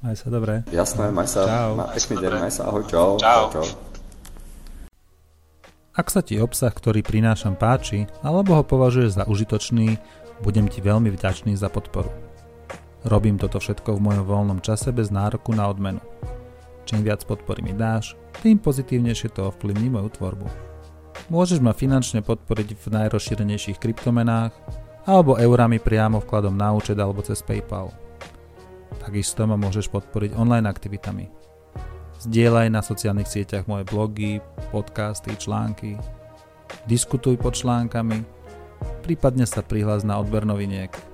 [0.00, 0.64] Maj sa dobre.
[0.72, 1.44] Jasné, maj sa.
[1.44, 1.70] Čau.
[1.92, 2.72] Pekný deň, maj sa.
[2.72, 3.20] Ahoj, čau.
[3.20, 3.52] Čau.
[3.52, 3.68] čau.
[5.92, 10.00] Ak sa ti obsah, ktorý prinášam páči, alebo ho považuješ za užitočný,
[10.40, 12.08] budem ti veľmi vďačný za podporu.
[13.00, 16.04] Robím toto všetko v mojom voľnom čase bez nároku na odmenu.
[16.84, 18.12] Čím viac podpory mi dáš,
[18.44, 20.44] tým pozitívnejšie to ovplyvní moju tvorbu.
[21.32, 24.52] Môžeš ma finančne podporiť v najrozšírenejších kryptomenách
[25.08, 27.88] alebo eurami priamo vkladom na účet alebo cez PayPal.
[29.00, 31.32] Takisto ma môžeš podporiť online aktivitami.
[32.20, 35.96] Zdieľaj na sociálnych sieťach moje blogy, podcasty, články.
[36.84, 38.20] Diskutuj pod článkami,
[39.00, 41.09] prípadne sa prihlás na odber noviniek.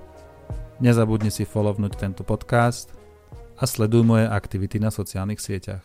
[0.77, 2.93] Nezabudni si follownúť tento podcast
[3.57, 5.81] a sleduj moje aktivity na sociálnych sieťach.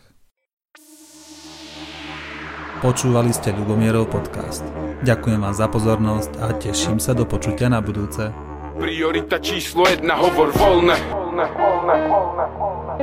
[2.84, 4.60] Počúvali ste Ľubomierov podcast.
[5.00, 8.28] Ďakujem vám za pozornosť a teším sa do počutia na budúce.
[8.76, 11.00] Priorita číslo jedna, hovor voľné.
[11.08, 12.94] voľné, voľné, voľné, voľné.